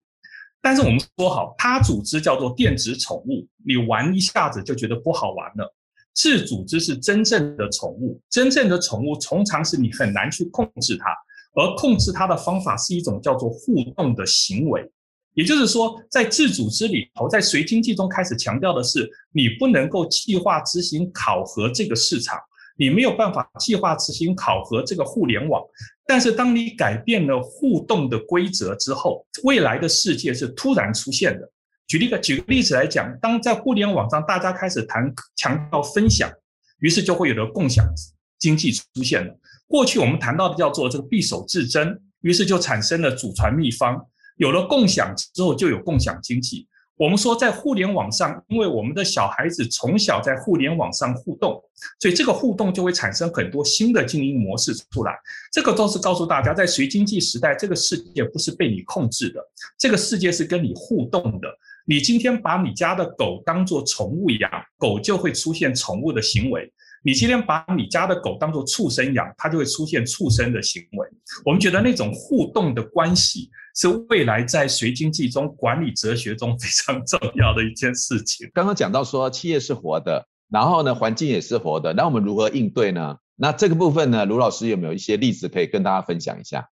[0.59, 5.71] 但是我们说好，它组织叫做电子宠物，你玩一下子就觉得不好玩了。
[6.15, 11.05] 自组织是真正的宠物，真正的宠物通常是你很难去控制它。
[11.53, 14.89] 而控制它的方法是一种叫做互动的行为，
[15.33, 22.39] 也就是说，在自组织里头，在随经济中开始强调的是，你不能够计划执行考核这个市场，
[22.77, 25.61] 你没有办法计划执行考核这个互联网。
[26.05, 31.49] 但是，当你改变了互动的规则之后，未来的世界是突然出现的。
[31.87, 36.31] 举例个举个例子来讲，当在互联网上大家开始谈强调分享，
[36.79, 37.85] 于是就会有了共享
[38.39, 39.33] 经济出现了。
[39.67, 43.99] 过去我们谈到的叫做这个敝帚自珍，于是就产生了祖传秘方。
[44.37, 46.67] 有了共享之后，就有共享经济。
[46.95, 51.59] 我们说在互联网上，因为我们的小孩子从小在互联网上互动，
[51.99, 55.11] 所以这个互动就会产生很多新的经营模式出来。
[55.51, 59.39] 这个都是告诉大家，在随经济时代，这个世界不是被你控制的，
[59.77, 61.47] 这个世界是跟你互动的。
[61.85, 66.71] 你今天把你家的狗当作宠物养，狗就会出现宠物的行为。
[67.05, 71.07] 你今天把你家的狗当做畜生养，它就会出现畜生的行为。
[71.43, 78.49] 我们觉得那种互动的关系是未来在随经济中管理哲学中非常重要的一件事情。
[78.55, 83.17] 刚刚讲到说企业是活的，然后呢环境也是活的，那我们如何应对呢？
[83.35, 86.69] 那这个部分呢，卢老师有没有一些例子可以跟大家分享一下？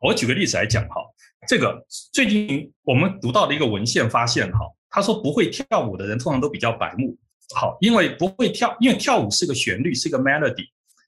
[0.00, 1.02] 我举个例子来讲哈，
[1.48, 4.58] 这个最近我们读到的一个文献发现哈，
[4.88, 7.16] 他说不会跳舞的人通常都比较白目。
[7.54, 10.66] 好，因为不会跳，因为跳舞是个旋律，是个 melody。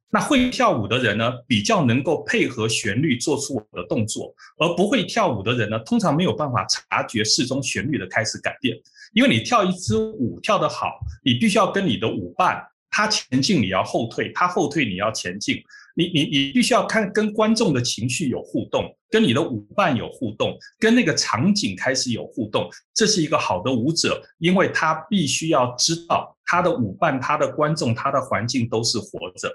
[0.09, 8.77] 那会跳舞的人呢，比较能够配合旋律做出我的动作，而不会跳舞的人呢，通常没有办法察觉适中旋律的开始改变。
[9.15, 15.61] 因为你跳一支舞跳得好，你必须要跟你的舞伴，他前进你要后退，他后退你要前进。
[15.99, 29.51] 你你你必须要看跟观众的情绪有互动，跟你的舞伴有互动，跟那个场景开始有互动，这是一个好的舞者，因为他必须要知道他的舞伴、他的观众、他的环境都是活着。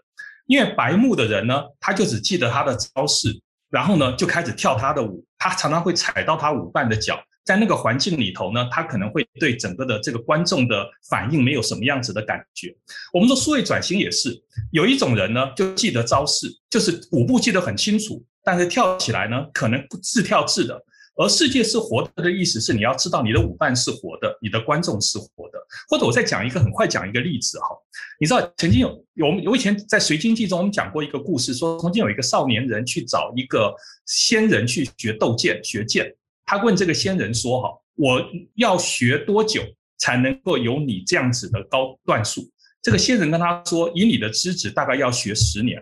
[0.47, 3.39] 因为白目的人呢，他就只记得他的招式，
[3.69, 7.23] 然后呢就开始跳他的舞，他常常会踩到他舞伴的脚。
[7.43, 12.75] 在那个环境里头呢，他可能会对整个的这个观众的反应没有什么样子的感觉。
[13.11, 14.29] 我们说数位转型也是，
[14.71, 20.85] 有一种人呢就记得招式，就是舞步记得很清楚，但是跳起来呢可能自跳自的。
[21.15, 27.67] 而世界是活的的意思是你要知道你的舞伴是活的，你的观众是活的，或者我再讲一个很快讲一个例子哈，
[28.17, 33.75] 你知道曾经有有我们我以前在《随经记》中我们讲过一个故事，说曾经有一个少年人去找一个
[34.05, 36.15] 仙人去学斗剑学剑，
[36.51, 38.21] 他问这个仙人说哈，我
[38.55, 39.63] 要学多久
[39.97, 42.41] 才能够有你这样子的高段数？
[42.81, 45.81] 这个仙人跟他说，以你的资质大概要学十年。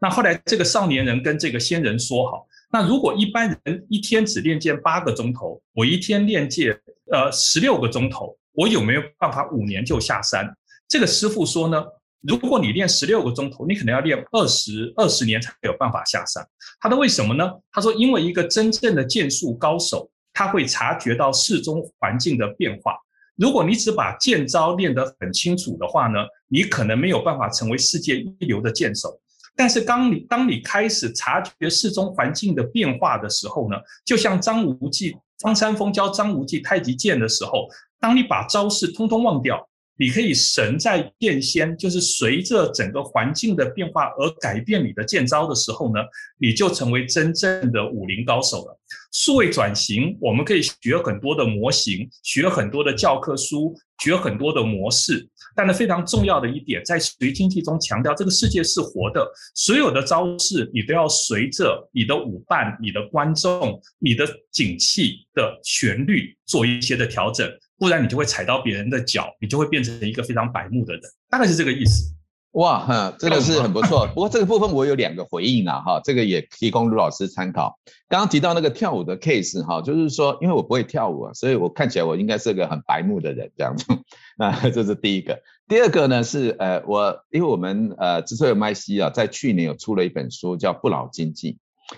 [0.00, 6.76] 那后来这个少年人跟这个仙人说好，那如果一般人一天只练剑八个钟头，我一天练剑
[7.12, 10.44] 呃十六个钟头，我有没有办法五年就下山？
[10.88, 11.84] 这个师傅说呢，
[12.22, 16.46] 如果你练十六个钟头，你可能要练二十二十年才有办法下山。
[16.78, 17.50] 他说为什么呢？
[17.72, 22.94] 他说因为一个真正的剑术高手，他会察觉到四周环境的变化。
[23.36, 26.18] 如果你只把剑招练得很清楚的话呢，
[26.48, 29.18] 你可能没有办法成为世界一流的剑手。
[29.56, 37.66] 但是当你当你开始察觉四周环境的变化的时候呢，就像张无忌、张三丰教张无忌太极剑的时候，
[37.98, 39.68] 当你把招式通通忘掉，
[40.00, 46.00] 你可以神在变仙，就是随着整个环境的变化而改变你的剑招的时候呢，
[46.38, 48.80] 你就成为真正的武林高手了。
[49.12, 55.28] 数位转型，我们可以学很多的模型，学很多的教科书，学很多的模式。
[55.54, 67.46] 但是非常重要的一点，在随经济中强调，这个世界是活的，所有的招式你都要随着你的舞伴、你的观众、你的景气的旋律做一些的调整，
[67.80, 71.02] 不然你就会踩到别人的脚，你就会变成一个非常白目的人。
[71.30, 72.14] 大概是这个意思。
[72.52, 74.06] 哇，哈，这个是很不错。
[74.12, 77.78] 不过这个部分我有两个回应啊，哈，这个也提供卢老师参考。
[78.08, 83.86] 刚刚提到那个跳舞的 case，哈，就是说，因为我不会跳舞啊，所以我看起来我应该是个很白目的人这样子。
[84.36, 85.40] 那这是第一个。
[85.68, 91.52] 第二个呢是，呃，我因为我们呃，知错 MIC 啊，在去年有出了一本书叫《不老经济》，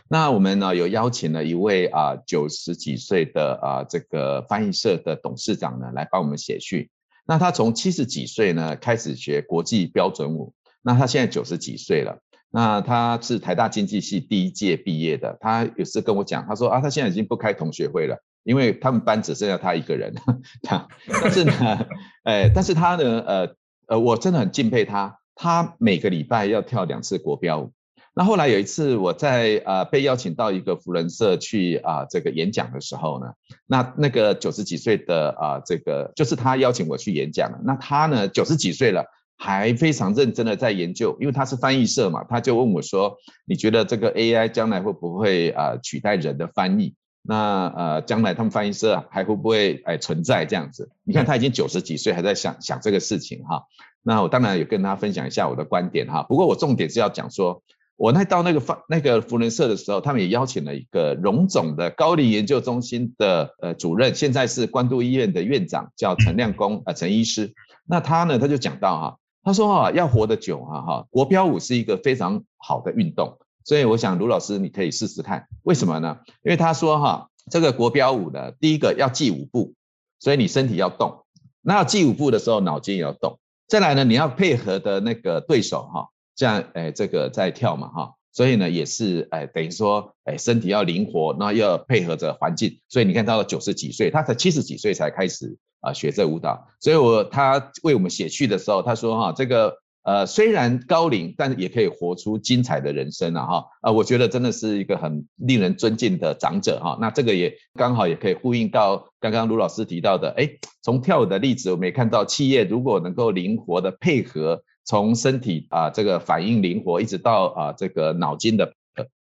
[0.08, 6.90] 那我们呢有邀请了一位啊九十几岁的啊这个翻译社的董事长呢来帮我们写序。
[7.26, 12.18] 那他从七十几岁呢开始学国际标准舞，那他现在九十几岁了。
[12.54, 20.14] 那他是台大经济系第一届毕业的，他有时跟我讲，他说啊，他现在已经不开同学会了，因为他们班只剩下他一个人。
[20.62, 21.86] 但是呢，
[22.24, 23.54] 哎，但是他呢，呃
[23.86, 27.72] 呃，我真的很敬佩他，他每个礼拜要跳两次国标舞。
[28.14, 33.32] 那后来有一次，我在呃被邀请到一个扶轮社去啊、呃、这个演讲的时候呢，
[33.66, 37.58] 那那个九十几岁的啊、呃、这个就是他邀请我去演讲了。
[37.64, 39.02] 那他呢九十几岁了，
[39.38, 43.16] 还非常认真的在研究，因为他是翻译社嘛，他就问我说
[43.48, 46.94] ：“你觉得这个 AI 将来会不会啊、呃、取代人的翻译？
[47.22, 53.62] 那呃将来他们翻译社还会不会哎存在这样子？”你看他已经九十几岁，还在想想这个事情哈。
[54.02, 56.22] 那我当然也跟他分享一下我的观点哈。
[56.24, 57.62] 不过我重点是要讲说。
[57.96, 67.54] 我那到那个那个扶轮社的时候，他们也邀请了一个荣总的高龄研究中心的呃主任，现在是关渡医院的院长，叫陈亮公呃陈医师。
[67.86, 76.18] 那他呢，他就讲到哈，他说哈要活得久哈哈，国标舞是一个非常好的运动，所以我想卢老师你可以试试看，为什么呢？
[76.42, 79.74] 因为他说哈这个国标舞呢，第一个要记舞步，
[80.18, 81.24] 所以你身体要动，
[81.60, 83.38] 那记舞步的时候脑筋也要动，
[83.68, 86.08] 再来呢你要配合的那个对手哈。
[86.34, 110.48] 这样，哎，这个在跳嘛，哈，所以呢，也是，哎，等于说，哎，身体要灵活，那要配合着环境，所以你看到了九十几岁，他才七十几岁才开始啊学这舞蹈，所以我他为我们写序的时候，他说哈，这个呃虽然高龄，但是也可以活出精彩的人生啊，哈，啊，我觉得真的是一个很令人尊敬的长者哈，那这个也刚好也可以呼应到刚刚卢老师提到的，哎，
[110.82, 114.62] 从跳舞的例子，我们也看到企业如果能够灵活的配合。
[114.84, 118.74] 从身体啊这个反应灵活，一直到啊这个脑筋的，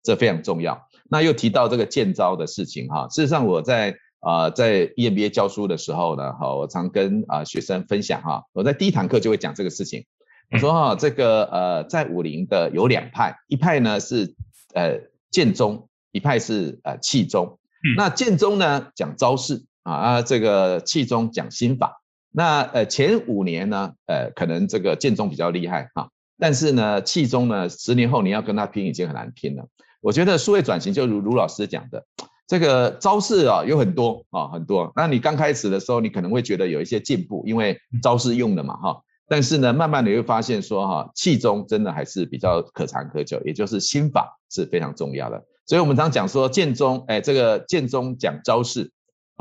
[0.03, 0.87] 这非常重要。
[1.09, 10.05] 那又提到这个剑招的事情哈，事实上我在啊在 EMBA 教书的时候呢，哈，我常跟啊学生分享哈，我在第一堂课就会讲这个事情。
[10.51, 14.35] 我说哈，这个呃在武林的有两派，一派呢是
[14.73, 14.99] 呃
[15.29, 17.59] 剑宗，一派是呃气宗。
[17.97, 22.00] 那剑宗呢讲招式啊啊这个气宗讲心法。
[22.33, 26.09] 那呃前五年呢，呃可能这个建中比较厉害哈，
[26.39, 29.67] 但是呢气宗呢十年后你要跟他拼已经很难拼了。
[29.99, 32.05] 我觉得数位转型就如卢老师讲的，
[32.47, 34.91] 这个招式啊有很多啊很多。
[34.95, 39.01] 那你刚开始的时候你可能会觉得有一些进步，因为招式用的嘛哈。
[39.27, 45.43] 但是呢慢慢你会发现说哈气宗真的还是比较可长可久，也就是心法是非常重要的。
[45.65, 48.89] 所以我们常讲说建中，哎这个建中讲招式。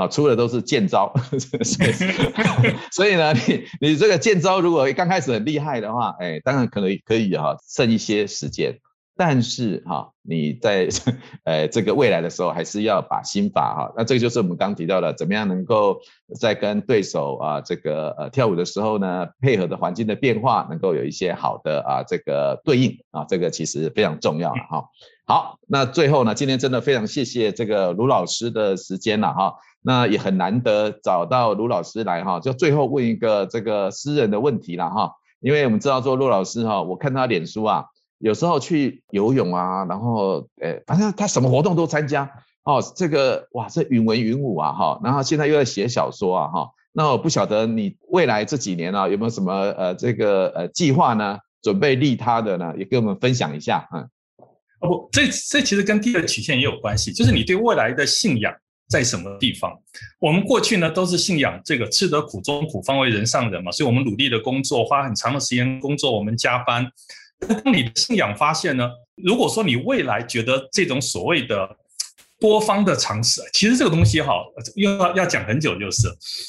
[0.00, 1.12] 啊，出的都是剑招，
[2.90, 8.78] 所以呢，你你这个剑招如果刚开始很厉害的话，哎，当然可能可以哈，剩一些时间。
[9.16, 10.88] 但是哈，你在
[11.44, 16.00] 呃这个未来的时候，还是要把心法哈，那这就是我们刚刚提到的，怎么样能够
[16.40, 24.84] 在跟对手啊这个呃跳舞的时候呢，配合的环境的变化，能够有一些好的啊这个对应啊，这个其实非常重要了哈。
[25.26, 37.84] 好，那最后呢，今天真的非常谢谢这个卢老师的时间了哈，那也很难得找到卢老师来哈，就最后问一个这个私人的问题了哈，因为我们知道说卢老师哈，我看他脸书啊。
[38.18, 42.30] 有时候去游泳啊，然后诶，反正他什么活动都参加
[42.64, 42.78] 哦。
[42.94, 46.68] 这个哇，这云文云武啊哈，然后现在又在写小说啊哈。
[46.92, 51.38] 那我不晓得你未来这几年啊有没有什么呃这个呃计划呢？
[51.62, 54.02] 准备利他的呢，也跟我们分享一下嗯。
[54.80, 58.52] 哦不，这这其实跟第二曲线也有关系，就是你对未来的信仰
[58.90, 59.72] 在什么地方？
[60.18, 66.90] 我们过去呢都是信仰这个吃得苦中苦，方为人上人嘛，所以我们努力的工作，花很长的时间工作，我们加班。
[67.38, 71.76] 当你的信仰发现呢，如果说你未来觉得这种所谓的
[72.38, 74.34] 多方的尝试，其实这个东西哈，
[74.74, 76.08] 又要要讲很久就是。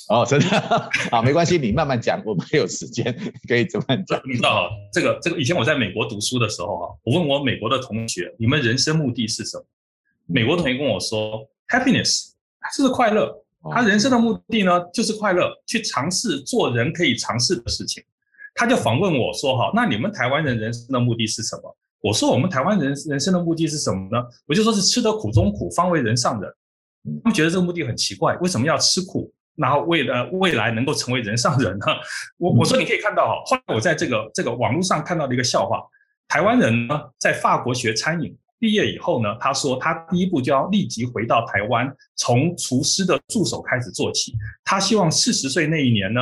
[0.09, 0.57] 哦，真的
[1.11, 3.15] 啊，没关系，你慢慢讲，我们有时间
[3.47, 4.19] 可以怎么讲。
[4.25, 9.63] 你知道，这个这个以前我在美国读书的时候哈，我问我美国的同学，你们人生目的是什么？
[10.27, 12.30] 美国同学跟我说，happiness，
[12.77, 13.31] 就是快乐。
[13.71, 18.03] 他人生的目的呢，就是快乐，去尝试做人可以尝试的事情。
[18.55, 26.51] 他就访问我说：“哈，那你们台湾人人生的目的是什么？”我说：“我们台湾人人生的目的是什么呢？”我就说是吃得苦中苦，方为人上人。
[27.23, 31.85] 他们觉得这个目的很奇怪，为什么要吃苦，然后为了未来能够成为人上人呢？
[32.37, 35.79] 我我说你可以看到哈，后来我在这个这个网络上看到的一个笑话：
[36.27, 44.33] 台湾人呢在法国学餐饮，毕业以后呢，他说他第一步就要立即回到台湾，从厨师的助手开始做起。
[44.63, 46.21] 他希望四十岁那一年呢。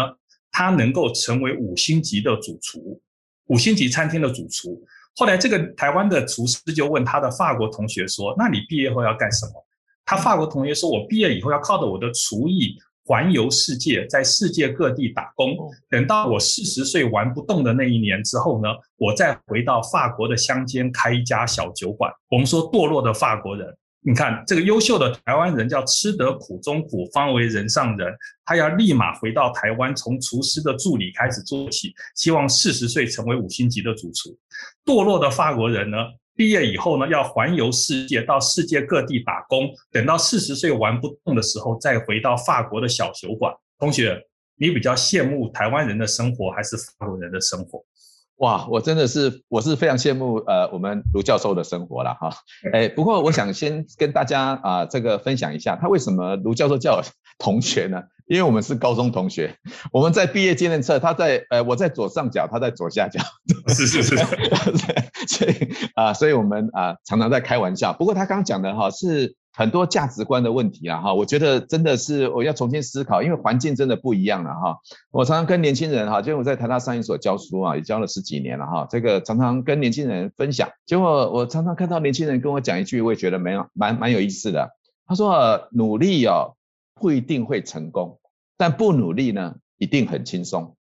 [0.52, 3.00] 他能够成为五星级的主厨，
[3.46, 4.84] 五星级餐厅的主厨。
[5.16, 9.52] 后来，这个台湾的厨师就问他的法国同学说：“那你毕业后要干什么？”
[10.04, 12.76] 他法国同学说：“我毕业以后要靠着我的厨艺
[13.10, 15.58] 环游世界，在世界各地打工。
[15.90, 23.76] 等到我四十岁玩不动的那一年之后呢，我再回到法国的乡间开一家小酒馆。”我们说堕落的法国人。
[24.02, 28.14] 你看这个优秀的台湾人叫吃得苦中苦，方为人上人。
[28.46, 34.38] 他要立马回到台湾，从厨师的助理开始做起，希望四十岁成为五星级的主厨。
[34.86, 35.98] 堕落的法国人呢，
[36.40, 43.54] 毕业以后呢，要环游世界，到世界各地打工，等到四十岁玩不动的时候，再回到法国的小酒馆。
[43.78, 44.18] 同学，
[44.56, 47.84] 你比较羡慕台湾人的生活，还是法国人的生活？
[48.40, 52.32] 哇，我真的是，我是非常羡慕呃我们卢教授的生活了哈。
[52.72, 57.04] 哎，不过我想先跟大家啊、呃、这个分享一下，他为什么卢教授叫我
[57.38, 58.04] 同学呢？
[58.28, 59.58] 因为我们是高中同学，
[59.92, 63.20] 我们在毕业纪念册，他在呃我在左上角，他在左下角，
[63.68, 64.16] 是是是，
[65.28, 65.52] 所以
[65.96, 67.92] 啊、呃，所以我们啊、呃、常常在开玩笑。
[67.94, 69.36] 不过他刚刚讲的哈是。
[69.52, 74.78] 很多价值观的问题啊，哈，我觉得真的是我要重新思考，因为环境真的不一样了哈。
[75.12, 78.88] 我常常跟年轻人哈，就我在台大商研所教书啊，也教了十几年了哈。
[78.90, 84.70] 这个常常跟年轻人分享，结果我常常看到年轻人跟我讲一句，我也觉得蛮蛮蛮有意思的。
[85.06, 86.56] 他说：“努力哦，
[86.94, 88.20] 不一定会成功，
[88.58, 90.76] 但不努力呢，一定很轻松。”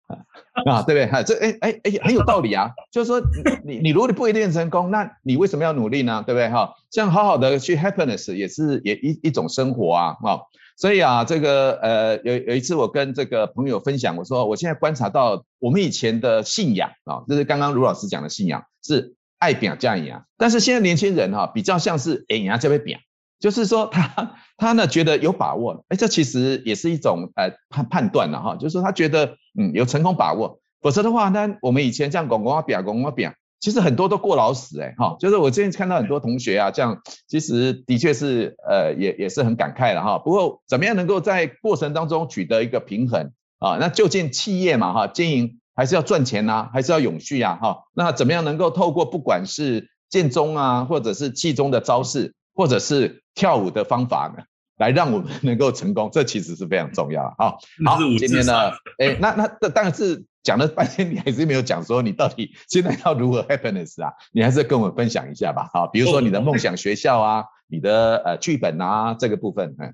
[0.65, 1.07] 啊，对不对？
[1.07, 2.71] 哈，这哎哎哎，很有道理啊。
[2.91, 3.21] 就是说，
[3.63, 6.23] 你你如果你不一定成功，那你为什么要努力呢？
[6.25, 6.49] 对不对？
[6.49, 10.15] 哈，这样好好的去 happiness 也是也一一种生活啊。
[10.23, 10.39] 啊，
[10.77, 22.99] 所以啊，这个呃，有有一次我跟这个朋友分享，我说我现在观察到我们以前的信仰啊，就是刚刚卢老师讲的信仰是爱拼才会赢，但是现在年轻人哈比较像是哎呀这边表。
[23.39, 28.55] 就是说他他呢觉得有把握，哎，这其实也是一种呃判判断了哈。
[28.55, 35.17] 就是说他觉得嗯有成功把握，否则的话呢，我们以前这样拱拱啊扁拱拱啊扁，其实很多都过劳死哎哈。
[35.19, 40.17] 就是我最近看到很多同学啊，这样其实的确是呃也也是很感慨了哈。
[40.19, 43.77] 不过怎么样能够在过程当中取得一个平衡啊？
[43.79, 47.83] 那究竟企业嘛哈经营还是要赚钱呐，还是要永续呀哈？
[47.93, 54.43] 那怎么样能够透过不管是建中啊，或者是气中的招式，或者是跳舞的方法呢，
[54.77, 57.53] 来让我们能够成功，这其实是非常重要的啊。
[57.85, 64.11] 好，今天呢，哎，那那这当然是讲了半天，你还是没有讲说你到底现在要如何 happiness 啊？
[64.31, 65.69] 你还是跟我们分享一下吧。
[65.73, 69.75] 好，比如说你的梦想学校啊，你的呃剧本啊这个部分。
[69.79, 69.93] 嗯，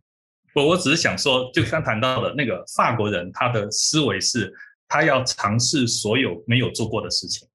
[0.54, 4.54] 我我只是想说，就刚谈到的那个法国人，他的思维是，
[4.88, 7.48] 他要尝试所有没有做过的事情。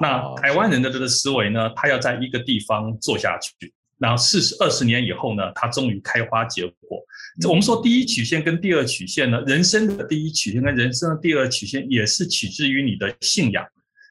[0.00, 3.72] 那台湾人的这个思维呢，他要在一个地方做下去。
[4.04, 7.02] 然后四十二十年以后呢，它终于开花结果。
[7.48, 13.64] 我们说第一曲线跟第二曲线呢，人生的第一曲线跟人生的第二曲线也是取之于你的信仰。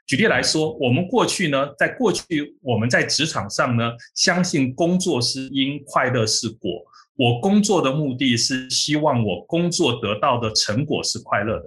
[0.08, 6.84] 举例来说，我们过去呢，在过去我们在职场上呢，相信工作是因，快乐是果。
[7.16, 11.66] 我工作的目的是希望我工作得到的成果是快乐的。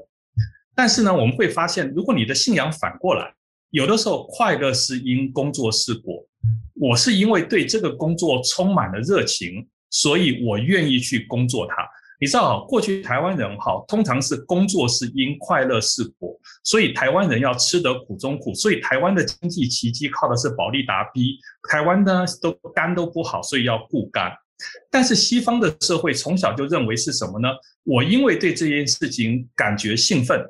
[0.74, 3.32] 但是呢，我们会发现，如果你的信仰反过来，
[3.76, 6.26] 有的时候快乐是因，工作是果。
[6.80, 11.74] 我是因为对这个工作充满了热情，所以我愿意去工作它。
[12.18, 24.32] 你知道，过去台湾人哈，通常是工作是因，快乐是果，所以台湾人要吃得苦中苦，所以台湾的经济奇迹靠的是保利达 B，台湾呢都肝都不好，所以要护肝。
[24.90, 27.50] 但是西方的社会从小就认为是什么呢？
[27.84, 30.42] 我因为对这件事情感觉兴奋，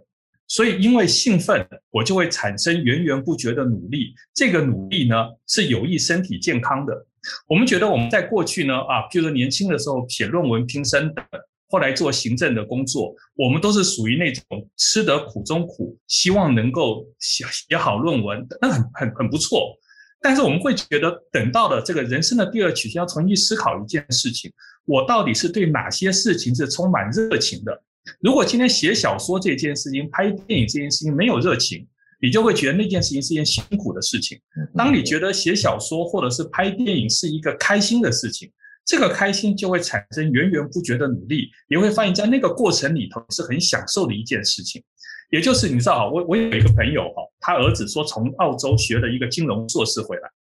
[0.49, 5.17] 所以因为兴奋，我就会产生源源不绝的努力，这个努力呢
[5.47, 7.07] 是有益身体健康的。
[7.49, 11.25] 我们觉得我们在过去呢啊，譬如说年轻的时候写论文评审等。
[11.69, 19.77] 后来做行政的工作，我们都是属于那种吃得苦中苦，希望能够写写好论文，那很很很不错。
[20.21, 24.49] 但是我们会觉得，等到了这个人生的第二曲线，要重新思考一件事情：
[24.85, 27.83] 我到底是对哪些事情是充满热情的？
[28.21, 31.87] 如果今天写小说这件事情、拍电影这件事情没有热情，
[32.21, 34.39] 你就会觉得那件事情是一件辛苦的事情。
[34.75, 38.51] 当你觉得写小说或者是拍电影是一个开心的事情，
[38.85, 44.83] 这个开心就会产生源源不绝的努力，你会发现在那个过程里头是很享受的一件事情。
[45.31, 50.31] 也就是你知道哈，我我有一个朋友哈，他儿子说从澳洲学了一个金融硕士回来，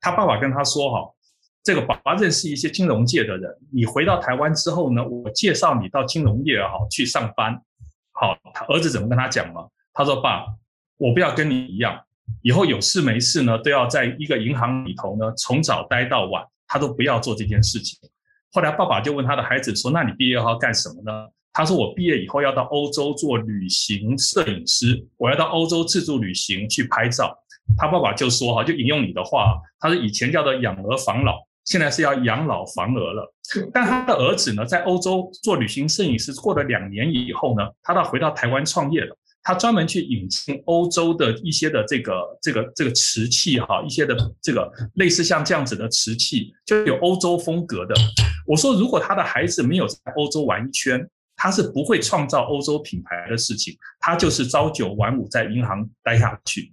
[0.00, 1.08] 他爸爸跟他说哈，
[1.62, 7.60] 这个爸爸认识一些金融界的人，你回到台湾之后呢，我介绍你到金融业哈去上班。
[8.12, 9.66] 好，他儿子怎么跟他讲嘛？
[9.92, 10.46] 他说爸，
[10.96, 12.00] 我不要跟你一样，
[12.42, 16.44] 以后有事没事呢都要在一个银行里头呢从早待到晚。
[16.74, 17.98] 他都不要做这件事情。
[18.50, 27.36] 后来爸爸就问他的孩子说：“那你毕业后干什么呢？”他说：“我毕业以后要到欧洲做旅行摄影师，我要到欧洲自助旅行去拍照。”
[27.76, 33.34] 他爸爸就说：“哈，就引用你的话，他说以前叫做养儿防老，现在是要养老防儿了。”
[33.72, 39.16] 但他的儿子呢，在欧洲做旅行摄影师过了两年以后呢，他到回到台湾创业了。
[39.44, 47.92] 他专门去引进欧洲的一些的这个这个这个瓷器哈，一些的这个类似像这样子的瓷器，就有欧洲风格的。
[48.46, 51.04] 我说，如果他的孩子没有在欧洲玩一圈，
[51.34, 56.72] 他是不会创造欧洲品牌的事情，他就是朝九晚五在银行待下去。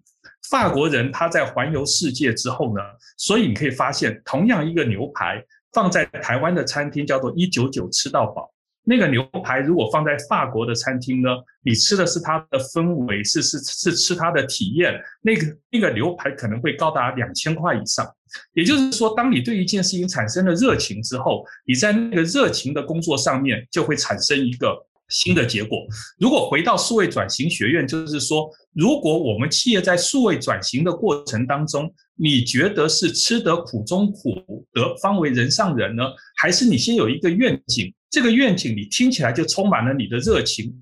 [0.49, 2.81] 法国人他在环游世界之后呢，
[3.17, 8.51] 所以你可以发现，同样一个牛排放在台湾的餐厅叫做一九九吃到饱。
[8.83, 11.29] 那个牛排如果放在法国的餐厅呢，
[11.61, 14.99] 你吃的是它的氛围，是是是吃它的体验。
[15.21, 18.09] 那个那个牛排可能会高达两千块以上。
[18.53, 24.75] 也就是说，当你对一件事情产生了热情之后，你在那个热情的工作上面就会产生一个
[25.09, 25.79] 新的结果。
[26.19, 36.03] 如果回到数位转型学院，就是说，如果我们企业在数位转型的过程当中，你觉得是吃得苦中苦，得方为人上人呢，
[36.37, 37.93] 还是你先有一个愿景？
[38.09, 40.73] 这个愿景你听起来就充满了你的热情，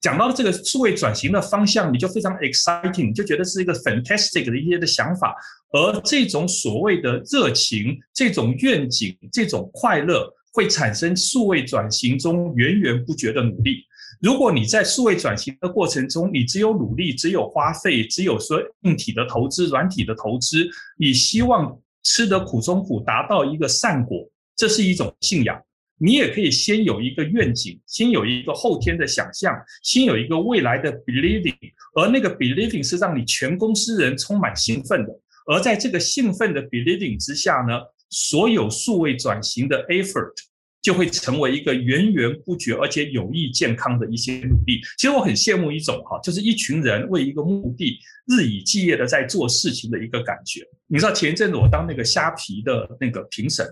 [0.00, 5.34] 讲到这个数位转型的方向，你就非常 exciting，就觉得是一个 fantastic 的一些的想法。
[5.72, 13.84] 而这种所谓的热情、这种愿景、这种快乐，会产生数位转型中源源不绝的努力。
[14.22, 20.66] 如果你在数位转型的过程中，你只有努力、只有花费、只有说硬体的投资、软体的投资，
[20.98, 24.26] 你希望吃得苦中苦，达到一个善果，
[24.56, 25.60] 这是一种信仰。
[25.98, 31.54] 你也可以先有一个愿景，先有一个后天的想象，先有一个未来的 believing，
[31.96, 35.12] 而那个 believing 是让你全公司人充满兴奋的。
[35.48, 37.78] 而在这个兴奋的 believing 之下呢，
[38.10, 40.32] 所有数位转型的 effort
[40.80, 44.80] 就会成为一个源源不绝而且有益健康的一些努力。
[44.96, 50.60] 其实我很羡慕一种哈，就是一群人为一个目的日以继夜的在做事情的一个感觉。
[50.86, 53.66] 你知道前一阵子我当那个虾皮的那个评审。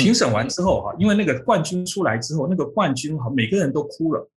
[0.00, 4.30] 评审完之后哈，因为那个冠军出来之后，那个冠军哈，每个人都哭了，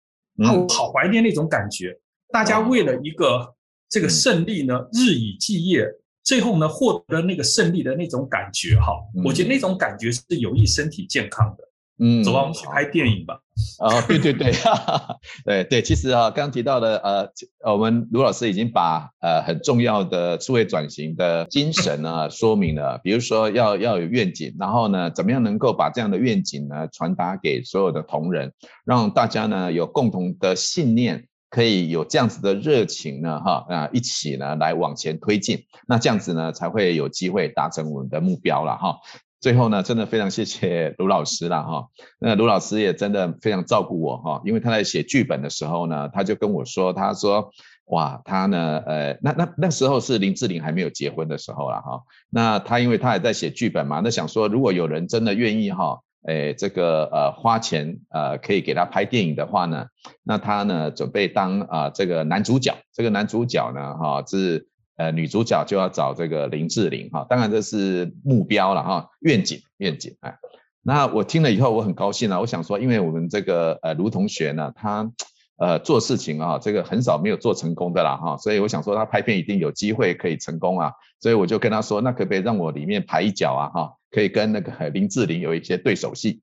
[0.43, 1.97] 啊，我好怀念那种感觉。
[2.33, 3.55] 大家为了一个
[3.87, 5.87] 这个胜利呢，日以继夜，
[6.27, 8.91] 最后呢，获得那个胜利的那种感觉哈，
[9.23, 11.63] 我觉得那种感觉是有益身体健康的。
[11.99, 13.39] 嗯，走吧，我们去拍电影吧。
[13.79, 15.15] 哦，对对对，哈哈，
[15.45, 28.51] 对 对，其实啊，刚刚提到的呃，我们卢老师已经把呃很重要的数位转型的精神呢说明了，比如说要要有愿景，然后呢，怎么样能够把这样的愿景呢传达给所有的同仁，
[28.85, 38.97] 让大家呢有共同的信念，可以有这样子的热情呢，哈啊，一起呢来往前推进，那这样子呢才会有机会达成我们的目标了哈。
[39.39, 41.87] 最后呢，真的非常谢谢卢老师了哈。
[42.19, 47.51] 那卢老师也真的非常照顾我哈，因为他在写剧本的时候呢，他就跟我说，他说，
[47.85, 52.01] 哇，他呢，呃，那那那时候是林志玲还没有结婚的时候了哈。
[52.31, 59.87] 那他因为他也在写剧本嘛，那想说如果有人真的愿意哈，诶，这个呃花钱呃可以给他拍电影的话呢，
[60.23, 62.75] 那他呢准备当啊、呃、这个男主角。
[62.93, 64.67] 这个男主角呢哈是
[64.97, 70.37] 呃女主角就要找这个林志玲哈，当然这是目标了哈，愿景愿景哎。
[70.83, 75.11] 那我听了以后我很高兴啊，我想说，因为我们这个呃卢同学呢，他。
[75.57, 86.41] 呃，做事情啊，这个很少没有做成功的啦哈，所以我想说他拍片一定有机会可以成功啊，所以我就跟他说，那可不可以让我里面排一脚啊哈，可以跟那个林志玲有一些对手戏。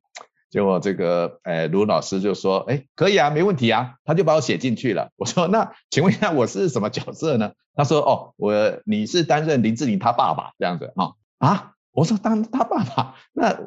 [0.51, 5.11] 结果这个呃卢老师就说，哎，可以啊，没问题啊，他就把我写进去了。
[5.19, 7.53] 我说，那请问一下我是什么角色呢？
[7.75, 8.53] 他说，哦，我
[8.85, 13.59] 你是担任林志玲他爸爸这样子哈啊，我说当他爸爸，那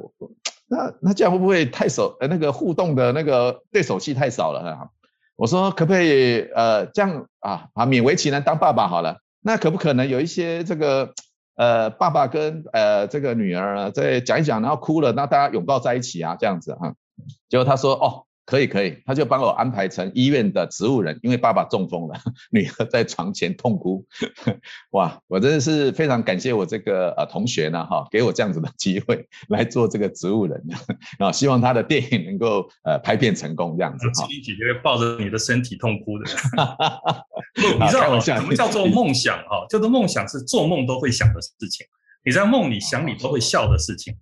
[0.70, 2.16] 那那这样会不会太少？
[2.20, 4.90] 呃，那个互动的那个对手戏太少了哈。
[5.38, 11.14] 我说可不可以呃这样啊啊勉为其难当爸爸好了，那可不可能有一些这个
[11.56, 16.92] 呃爸爸跟呃这个女儿在讲一讲，然后哭了，那大家拥抱在一起啊这样子啊，
[17.48, 18.27] 结果他说哦。
[18.48, 22.18] 可以可以，他就帮我安排成医院的植物人，因为爸爸中风了，
[22.50, 24.06] 女儿在床前痛哭。
[24.92, 30.64] 哇，我真的是非常感谢我这个呃同学呢哈，给我这样子的机会 来做这个植物人
[31.20, 34.26] 啊，希望他的电影能够呃拍片成功这样子哈。
[34.30, 36.26] 一起就会抱着你的身体痛哭的。
[37.54, 39.66] 你知道什么叫做梦想哈？
[39.70, 41.86] 叫做梦想是做梦都会想的事情，
[42.24, 44.16] 你在梦里想你都会笑的事情。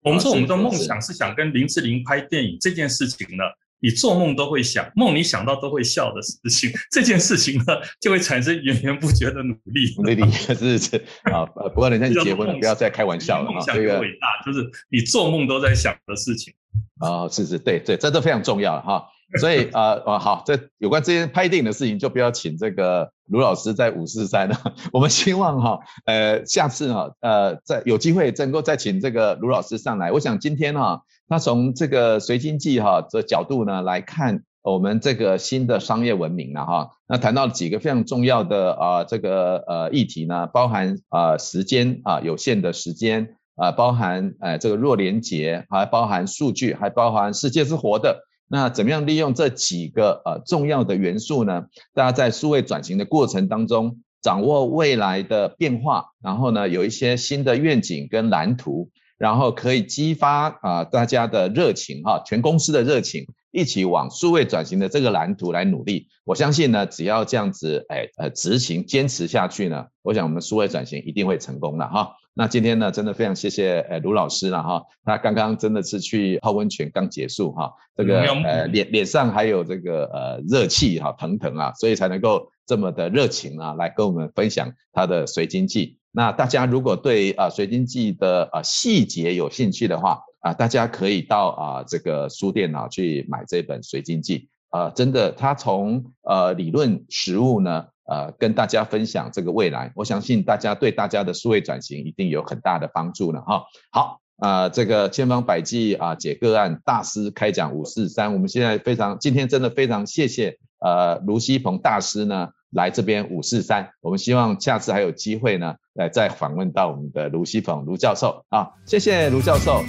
[0.00, 3.44] 我们说我们的梦想是想跟林志玲拍电影这件事情呢。
[3.80, 7.64] 你做梦都会想，梦你想到都会笑的事情，这件事情呢，
[8.00, 9.94] 就会产生源源不绝的努力。
[9.98, 13.50] 努力 是是啊，不过人家结婚了，不要再开玩笑了。
[13.50, 13.64] 啊！
[13.66, 16.54] 这个伟大，就是你做梦都在想的事情。
[17.00, 19.06] 哦，是是，对对，这都非常重要哈。
[19.40, 24.56] 所以呃，哦好，这有关这些拍电影的事情，就不要请这个卢老师在五四三了。
[24.92, 30.12] 我们希望哈，呃，下次哈，呃，再有机会能够再请这个卢老师上来。
[30.12, 48.22] 我想今天哈，他从这个随经济哈这角度呢来看我们这个新的商业文明了哈，那谈到几个非常重要的啊这个呃议题呢，包含啊时间啊有限的时间啊，包含呃这个弱连结，还包含数据，还包含世界是活的。
[48.48, 51.64] 那怎么样利用这几个呃重要的元素呢？
[51.94, 66.08] 大家在数位转型的过程当中，掌握未来的变化，然后呢有一些新的愿景跟蓝图，然后可以激发啊、大家的热情哈，全公司的热情，一起往数位转型的这个蓝图来努力。
[66.24, 72.14] 我相信呢，只要这样子哎呃执行坚持下去呢，我想我们数位转型一定会成功的哈。
[72.38, 85.96] 那今天呢，真的非常谢谢呃卢老师了哈，他刚刚真的是去泡温泉刚结束哈，这个呃脸脸上还有这个呃热气哈腾腾啊，所以才能够这么的热情啊来跟我们分享他的水晶记。
[86.12, 97.86] 那大家如果对啊随经济的啊细节有兴趣的话啊，大家可以到啊这个书店啊去买这本随经济啊，真的他从呃理论实物呢。
[98.06, 103.64] 呃，跟大家分享这个未来，我相信大家对大家的数位转型一定有很大的帮助了哈。
[103.90, 119.82] 好，呃，这个千方百计啊解个案大师开讲五四三，我们现在非常今天真的非常谢谢呃卢希鹏大师呢来这边五四三，我们希望下次还有机会呢来再访问到我们的卢希鹏卢教授啊，谢谢卢教授。